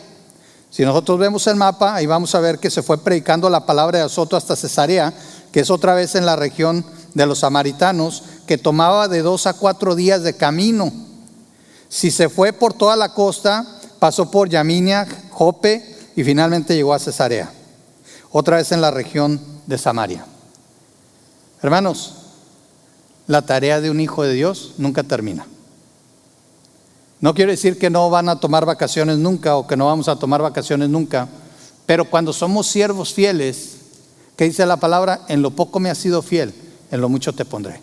Si 0.69 0.85
nosotros 0.85 1.17
vemos 1.17 1.47
el 1.47 1.55
mapa, 1.55 1.95
ahí 1.95 2.05
vamos 2.05 2.35
a 2.35 2.39
ver 2.39 2.59
que 2.59 2.69
se 2.69 2.83
fue 2.83 2.99
predicando 2.99 3.49
la 3.49 3.65
palabra 3.65 4.03
de 4.03 4.09
Soto 4.09 4.37
hasta 4.37 4.55
Cesarea, 4.55 5.13
que 5.51 5.61
es 5.61 5.71
otra 5.71 5.95
vez 5.95 6.13
en 6.13 6.27
la 6.27 6.35
región 6.35 6.85
de 7.15 7.25
los 7.25 7.39
samaritanos, 7.39 8.23
que 8.45 8.59
tomaba 8.59 9.07
de 9.07 9.23
dos 9.23 9.47
a 9.47 9.53
cuatro 9.53 9.95
días 9.95 10.21
de 10.21 10.35
camino. 10.35 10.91
Si 11.87 12.11
se 12.11 12.29
fue 12.29 12.53
por 12.53 12.73
toda 12.73 12.95
la 12.95 13.13
costa, 13.15 13.65
pasó 13.97 14.29
por 14.29 14.47
Yaminia, 14.47 15.07
Jope, 15.31 15.97
y 16.15 16.23
finalmente 16.23 16.75
llegó 16.75 16.93
a 16.93 16.99
Cesarea. 16.99 17.51
otra 18.31 18.57
vez 18.57 18.71
en 18.71 18.81
la 18.81 18.91
región 18.91 19.41
de 19.65 19.77
Samaria. 19.79 20.23
Hermanos, 21.61 22.13
la 23.27 23.41
tarea 23.41 23.81
de 23.81 23.91
un 23.91 23.99
hijo 23.99 24.23
de 24.23 24.33
Dios 24.33 24.73
nunca 24.77 25.03
termina. 25.03 25.45
No 27.21 27.33
quiero 27.33 27.51
decir 27.51 27.77
que 27.77 27.89
no 27.89 28.09
van 28.09 28.29
a 28.29 28.39
tomar 28.39 28.65
vacaciones 28.65 29.17
nunca 29.17 29.57
o 29.57 29.67
que 29.67 29.75
no 29.75 29.85
vamos 29.85 30.07
a 30.07 30.15
tomar 30.15 30.41
vacaciones 30.41 30.89
nunca, 30.89 31.27
pero 31.85 32.05
cuando 32.05 32.31
somos 32.31 32.67
siervos 32.67 33.13
fieles, 33.13 33.77
que 34.37 34.45
dice 34.45 34.65
la 34.65 34.77
palabra, 34.77 35.21
en 35.27 35.41
lo 35.41 35.51
poco 35.51 35.81
me 35.81 35.89
has 35.89 35.97
sido 35.97 36.21
fiel, 36.21 36.53
en 36.91 37.01
lo 37.01 37.09
mucho 37.09 37.33
te 37.33 37.43
pondré. 37.43 37.81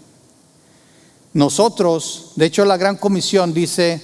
Nosotros, 1.35 2.33
de 2.37 2.47
hecho 2.47 2.65
la 2.65 2.79
gran 2.79 2.97
comisión 2.97 3.53
dice, 3.53 4.01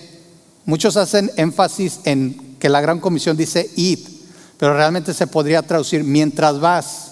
muchos 0.66 0.98
hacen 0.98 1.30
énfasis 1.36 2.00
en 2.04 2.56
que 2.58 2.68
la 2.68 2.82
gran 2.82 3.00
comisión 3.00 3.38
dice 3.38 3.70
id, 3.74 4.00
pero 4.58 4.74
realmente 4.74 5.14
se 5.14 5.26
podría 5.26 5.62
traducir 5.62 6.04
mientras 6.04 6.60
vas, 6.60 7.11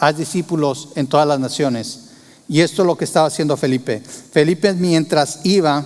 haz 0.00 0.16
discípulos 0.16 0.88
en 0.96 1.06
todas 1.06 1.28
las 1.28 1.38
naciones. 1.38 2.06
Y 2.48 2.62
esto 2.62 2.82
es 2.82 2.86
lo 2.86 2.96
que 2.96 3.04
estaba 3.04 3.28
haciendo 3.28 3.56
Felipe. 3.56 4.00
Felipe 4.00 4.72
mientras 4.72 5.40
iba, 5.44 5.84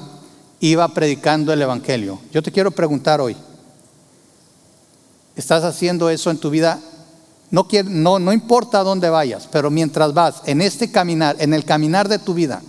iba 0.60 0.88
predicando 0.88 1.52
el 1.52 1.60
Evangelio. 1.60 2.20
Yo 2.32 2.42
te 2.42 2.52
quiero 2.52 2.70
preguntar 2.70 3.20
hoy, 3.20 3.36
¿estás 5.36 5.64
haciendo 5.64 6.08
eso 6.08 6.30
en 6.30 6.38
tu 6.38 6.48
vida? 6.48 6.80
No, 7.50 7.66
no, 7.86 8.18
no 8.18 8.32
importa 8.32 8.82
dónde 8.82 9.10
vayas, 9.10 9.48
pero 9.50 9.70
mientras 9.70 10.14
vas 10.14 10.42
en 10.46 10.62
este 10.62 10.90
caminar, 10.90 11.36
en 11.40 11.52
el 11.52 11.64
caminar 11.64 12.08
de 12.08 12.18
tu 12.18 12.34
vida, 12.34 12.62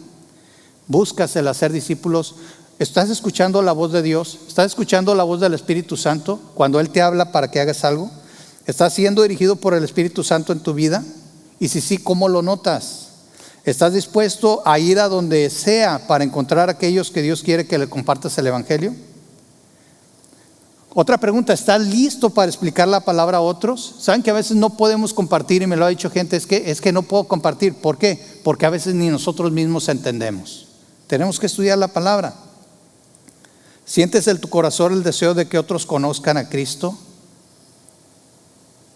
buscas 0.87 1.35
el 1.35 1.47
hacer 1.47 1.71
discípulos, 1.71 2.35
¿estás 2.79 3.09
escuchando 3.09 3.61
la 3.61 3.71
voz 3.71 3.91
de 3.91 4.01
Dios? 4.01 4.39
¿Estás 4.47 4.65
escuchando 4.65 5.15
la 5.15 5.23
voz 5.23 5.39
del 5.39 5.53
Espíritu 5.53 5.95
Santo 5.95 6.39
cuando 6.55 6.79
Él 6.79 6.89
te 6.89 7.01
habla 7.01 7.31
para 7.31 7.49
que 7.49 7.61
hagas 7.61 7.85
algo? 7.85 8.11
¿Estás 8.65 8.93
siendo 8.93 9.21
dirigido 9.21 9.55
por 9.55 9.75
el 9.75 9.83
Espíritu 9.83 10.23
Santo 10.23 10.51
en 10.51 10.59
tu 10.59 10.73
vida? 10.73 11.03
Y 11.59 11.67
si 11.69 11.81
sí, 11.81 11.97
¿cómo 11.97 12.27
lo 12.27 12.41
notas? 12.41 13.05
¿Estás 13.63 13.93
dispuesto 13.93 14.61
a 14.65 14.77
ir 14.77 14.99
a 14.99 15.09
donde 15.09 15.49
sea 15.49 16.07
para 16.07 16.23
encontrar 16.23 16.69
a 16.69 16.73
aquellos 16.73 17.09
que 17.09 17.21
Dios 17.21 17.41
quiere 17.41 17.65
que 17.65 17.77
le 17.77 17.89
compartas 17.89 18.37
el 18.37 18.47
Evangelio? 18.47 18.93
Otra 20.93 21.17
pregunta, 21.17 21.51
¿estás 21.51 21.81
listo 21.81 22.29
para 22.29 22.47
explicar 22.47 22.87
la 22.87 23.01
palabra 23.01 23.39
a 23.39 23.41
otros? 23.41 23.95
Saben 23.99 24.23
que 24.23 24.29
a 24.29 24.35
veces 24.35 24.55
no 24.55 24.77
podemos 24.77 25.13
compartir 25.13 25.61
y 25.61 25.67
me 25.67 25.75
lo 25.75 25.83
ha 25.83 25.89
dicho 25.89 26.09
gente, 26.09 26.37
es 26.37 26.45
que, 26.45 26.69
es 26.71 26.79
que 26.79 26.93
no 26.93 27.01
puedo 27.01 27.25
compartir. 27.25 27.73
¿Por 27.73 27.97
qué? 27.97 28.39
Porque 28.43 28.65
a 28.65 28.69
veces 28.69 28.93
ni 28.95 29.07
nosotros 29.07 29.51
mismos 29.51 29.89
entendemos. 29.89 30.67
Tenemos 31.07 31.39
que 31.39 31.47
estudiar 31.47 31.77
la 31.77 31.89
palabra. 31.89 32.35
¿Sientes 33.83 34.27
en 34.27 34.39
tu 34.39 34.47
corazón 34.47 34.93
el 34.93 35.03
deseo 35.03 35.33
de 35.33 35.47
que 35.47 35.57
otros 35.57 35.85
conozcan 35.85 36.37
a 36.37 36.47
Cristo? 36.47 36.97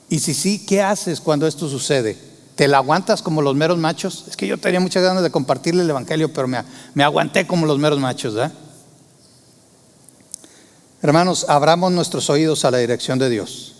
Y 0.10 0.20
si 0.20 0.34
sí, 0.34 0.66
¿qué 0.66 0.82
haces 0.82 1.20
cuando 1.20 1.48
esto 1.48 1.68
sucede? 1.68 2.29
¿Te 2.60 2.68
la 2.68 2.80
aguantas 2.80 3.22
como 3.22 3.42
los 3.42 3.56
meros 3.56 3.78
machos? 3.78 4.26
Es 4.28 4.36
que 4.36 4.46
yo 4.46 4.58
tenía 4.58 4.82
muchas 4.82 5.02
ganas 5.02 5.24
de 5.24 5.32
compartirle 5.32 5.82
el 5.82 5.90
Evangelio, 5.90 6.34
pero 6.34 6.46
me, 6.46 6.62
me 6.94 7.06
aguanté 7.06 7.48
como 7.48 7.66
los 7.66 7.80
meros 7.80 8.02
machos. 8.02 8.36
¿eh? 8.36 8.52
Hermanos, 11.02 11.46
abramos 11.48 11.94
nuestros 11.94 12.30
oídos 12.30 12.66
a 12.66 12.72
la 12.72 12.80
dirección 12.80 13.18
de 13.18 13.30
Dios. 13.30 13.76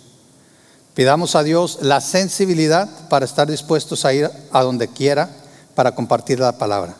Pidamos 0.94 1.34
a 1.36 1.42
Dios 1.42 1.80
la 1.82 2.00
sensibilidad 2.00 2.88
para 3.10 3.26
estar 3.26 3.50
dispuestos 3.50 4.06
a 4.06 4.14
ir 4.14 4.30
a 4.50 4.62
donde 4.62 4.88
quiera 4.88 5.28
para 5.74 5.94
compartir 5.94 6.40
la 6.40 6.56
palabra. 6.56 6.96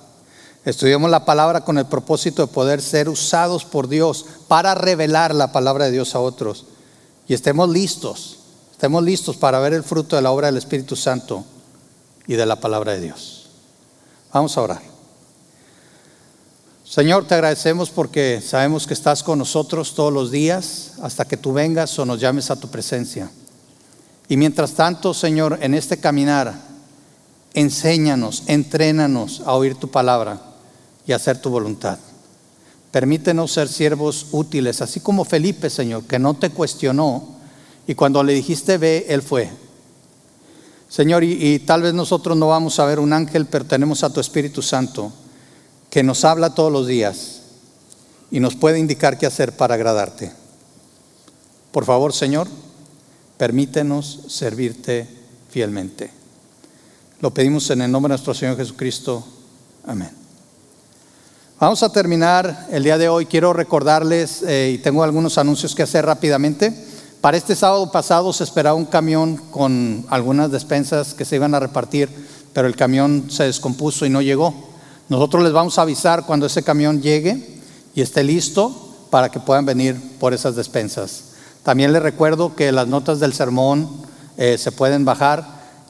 Estudiamos 0.67 1.11
la 1.11 1.25
palabra 1.25 1.63
con 1.63 1.79
el 1.79 1.87
propósito 1.87 2.47
de 2.47 2.53
poder 2.53 2.83
ser 2.83 3.09
usados 3.09 3.65
por 3.65 3.89
Dios 3.89 4.27
para 4.49 4.75
revelar 4.75 5.35
la 5.35 5.51
palabra 5.51 5.87
de 5.87 5.93
Dios 5.93 6.15
a 6.15 6.21
otros. 6.21 6.67
Y 7.27 7.33
estemos 7.33 7.71
listos, 7.71 8.37
estemos 8.71 9.03
listos 9.03 9.39
para 9.39 9.61
ver 9.61 9.73
el 9.73 9.83
fruto 9.83 10.17
de 10.17 10.21
la 10.21 10.31
obra 10.31 10.49
del 10.49 10.59
Espíritu 10.59 10.95
Santo 10.95 11.47
y 12.31 12.37
de 12.37 12.47
la 12.47 12.61
palabra 12.61 12.93
de 12.93 13.01
Dios. 13.01 13.49
Vamos 14.33 14.57
a 14.57 14.63
orar. 14.63 14.81
Señor, 16.85 17.27
te 17.27 17.35
agradecemos 17.35 17.91
porque 17.91 18.41
sabemos 18.41 18.87
que 18.87 18.95
estás 18.95 19.25
con 19.25 19.41
nosotros 19.41 19.97
todos 19.97 20.13
los 20.13 20.31
días 20.31 20.93
hasta 21.03 21.25
que 21.25 21.37
tú 21.37 21.53
vengas 21.53 21.99
o 21.99 22.07
nos 22.07 22.21
llames 22.21 22.53
a 22.53 22.55
tu 22.55 22.69
presencia. 22.69 23.29
Y 24.29 24.37
mientras 24.37 24.75
tanto, 24.75 25.13
Señor, 25.13 25.59
en 25.61 25.75
este 25.75 25.99
caminar, 25.99 26.55
enséñanos, 27.53 28.45
entrénanos 28.47 29.43
a 29.45 29.55
oír 29.55 29.75
tu 29.75 29.91
palabra 29.91 30.41
y 31.09 31.11
hacer 31.11 31.43
tu 31.43 31.51
voluntad. 31.51 31.99
Permítenos 32.93 33.51
ser 33.51 33.67
siervos 33.67 34.29
útiles, 34.31 34.81
así 34.81 35.01
como 35.01 35.25
Felipe, 35.25 35.69
Señor, 35.69 36.05
que 36.05 36.21
no 36.21 36.35
te 36.35 36.51
cuestionó 36.51 37.41
y 37.89 37.97
cuando 37.97 38.23
le 38.23 38.35
dijiste 38.35 38.79
ve, 38.79 39.07
él 39.09 39.21
fue. 39.21 39.51
Señor, 40.91 41.23
y, 41.23 41.61
tal 41.61 41.83
vez 41.83 41.95
nosotros 41.95 42.37
no 42.37 42.49
vamos 42.49 42.81
a 42.81 42.85
ver 42.85 42.99
un 42.99 43.13
ángel, 43.13 43.47
pero 43.47 43.65
tenemos 43.65 44.03
a 44.03 44.13
tu 44.13 44.19
Espíritu 44.19 44.61
Santo 44.61 45.13
que 45.89 46.03
nos 46.03 46.25
habla 46.25 46.53
todos 46.53 46.73
los 46.73 46.89
días 46.89 47.43
y 48.33 48.41
nos 48.41 48.57
puede 48.57 48.81
indicar 48.81 49.17
qué 49.17 49.25
hacer 49.25 49.57
para 49.57 49.75
agradarte. 49.75 50.33
Por 51.71 51.85
favor, 51.85 52.13
Señor, 52.13 52.49
permítenos 53.39 54.25
servirte 54.27 55.07
fielmente. 55.49 56.11
Lo 57.21 57.33
pedimos 57.33 57.71
en 57.71 57.83
el 57.83 57.93
nombre 57.93 58.09
de 58.09 58.15
nuestro 58.15 58.35
Señor 58.35 58.57
Jesucristo. 58.57 59.25
Amén. 59.87 60.11
Vamos 61.61 61.85
a 61.85 61.93
terminar 61.93 62.67
el 62.73 62.83
día 62.83 62.99
de 62.99 63.09
hoy. 63.09 63.27
Quiero 63.27 63.53
recordarles, 63.53 64.43
eh, 64.43 64.73
y 64.75 64.79
tengo 64.79 65.05
algunos 65.05 65.39
anuncios 65.39 65.73
que 65.77 65.85
hacer 65.85 66.05
rápidamente. 66.05 66.75
Para 67.21 67.37
este 67.37 67.55
sábado 67.55 67.93
pasado 67.93 68.33
se 68.33 68.45
esperaba 68.45 68.75
un 68.75 68.87
camión 68.87 69.37
con 69.37 70.07
algunas 70.09 70.51
despensas 70.51 71.13
que 71.13 71.27
se 71.27 71.37
iban 71.37 71.55
a 71.55 71.61
repartir, 71.61 72.09
pero 72.55 72.67
el 72.67 72.77
camión 72.77 73.27
se 73.29 73.45
descompuso 73.45 74.07
y 74.07 74.11
no 74.11 74.23
llegó. 74.23 74.55
Nosotros 75.11 75.43
les 75.43 75.53
vamos 75.53 75.79
a 75.79 75.83
avisar 75.83 76.25
cuando 76.25 76.47
ese 76.47 76.63
camión 76.63 77.03
llegue 77.03 77.61
y 77.95 78.01
esté 78.01 78.25
listo 78.25 78.97
para 79.11 79.29
que 79.29 79.39
puedan 79.39 79.67
venir 79.67 80.01
por 80.19 80.33
esas 80.33 80.57
despensas. 80.57 81.25
También 81.63 81.93
les 81.93 82.03
recuerdo 82.03 82.57
que 82.57 82.73
las 82.73 82.89
notas 82.89 83.21
del 83.21 83.35
sermón 83.35 83.91
eh, 84.39 84.57
se 84.57 84.73
pueden 84.73 85.05
bajar 85.05 85.45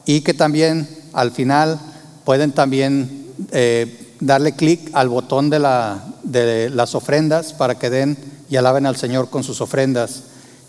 y 0.05 0.21
que 0.21 0.33
también 0.33 0.89
al 1.13 1.31
final 1.31 1.79
pueden 2.25 2.51
también 2.51 3.27
eh, 3.51 4.15
darle 4.19 4.53
clic 4.57 4.89
al 4.91 5.07
botón 5.07 5.49
de, 5.49 5.59
la, 5.59 6.03
de 6.23 6.69
las 6.69 6.93
ofrendas 6.93 7.53
para 7.53 7.79
que 7.79 7.89
den 7.89 8.17
y 8.49 8.57
alaben 8.57 8.85
al 8.85 8.97
Señor 8.97 9.29
con 9.29 9.45
sus 9.45 9.61
ofrendas. 9.61 10.23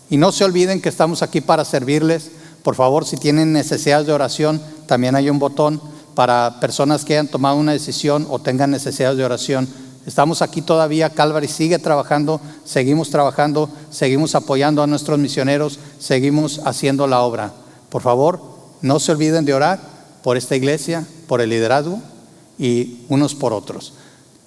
Y 0.09 0.17
no 0.17 0.31
se 0.31 0.43
olviden 0.43 0.81
que 0.81 0.89
estamos 0.89 1.21
aquí 1.21 1.41
para 1.41 1.65
servirles. 1.65 2.31
Por 2.63 2.75
favor, 2.75 3.05
si 3.05 3.17
tienen 3.17 3.53
necesidades 3.53 4.07
de 4.07 4.13
oración, 4.13 4.61
también 4.85 5.15
hay 5.15 5.29
un 5.29 5.39
botón 5.39 5.81
para 6.15 6.59
personas 6.59 7.03
que 7.03 7.13
hayan 7.13 7.27
tomado 7.27 7.57
una 7.57 7.71
decisión 7.71 8.27
o 8.29 8.39
tengan 8.39 8.71
necesidades 8.71 9.17
de 9.17 9.25
oración. 9.25 9.67
Estamos 10.05 10.41
aquí 10.41 10.61
todavía, 10.61 11.09
Calvary 11.09 11.47
sigue 11.47 11.79
trabajando, 11.79 12.41
seguimos 12.65 13.09
trabajando, 13.09 13.69
seguimos 13.89 14.35
apoyando 14.35 14.83
a 14.83 14.87
nuestros 14.87 15.17
misioneros, 15.17 15.79
seguimos 15.97 16.59
haciendo 16.65 17.07
la 17.07 17.21
obra. 17.21 17.53
Por 17.89 18.01
favor, 18.01 18.41
no 18.81 18.99
se 18.99 19.13
olviden 19.13 19.45
de 19.45 19.53
orar 19.53 19.79
por 20.21 20.35
esta 20.35 20.55
iglesia, 20.55 21.05
por 21.27 21.41
el 21.41 21.49
liderazgo 21.49 22.01
y 22.59 23.05
unos 23.07 23.33
por 23.33 23.53
otros. 23.53 23.93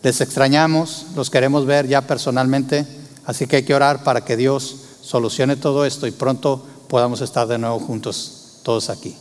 Les 0.02 0.20
extrañamos, 0.20 1.07
los 1.16 1.30
queremos 1.30 1.64
ver 1.64 1.88
ya 1.88 2.02
personalmente, 2.02 2.86
así 3.24 3.46
que 3.46 3.57
hay 3.57 3.62
que 3.62 3.74
orar 3.74 4.04
para 4.04 4.24
que 4.24 4.36
Dios 4.36 4.82
solucione 5.07 5.54
todo 5.54 5.84
esto 5.84 6.09
y 6.09 6.11
pronto 6.11 6.61
podamos 6.88 7.20
estar 7.20 7.46
de 7.46 7.59
nuevo 7.59 7.78
juntos 7.78 8.59
todos 8.64 8.90
aquí. 8.90 9.14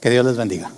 Que 0.00 0.10
Dios 0.10 0.24
les 0.24 0.36
bendiga. 0.36 0.70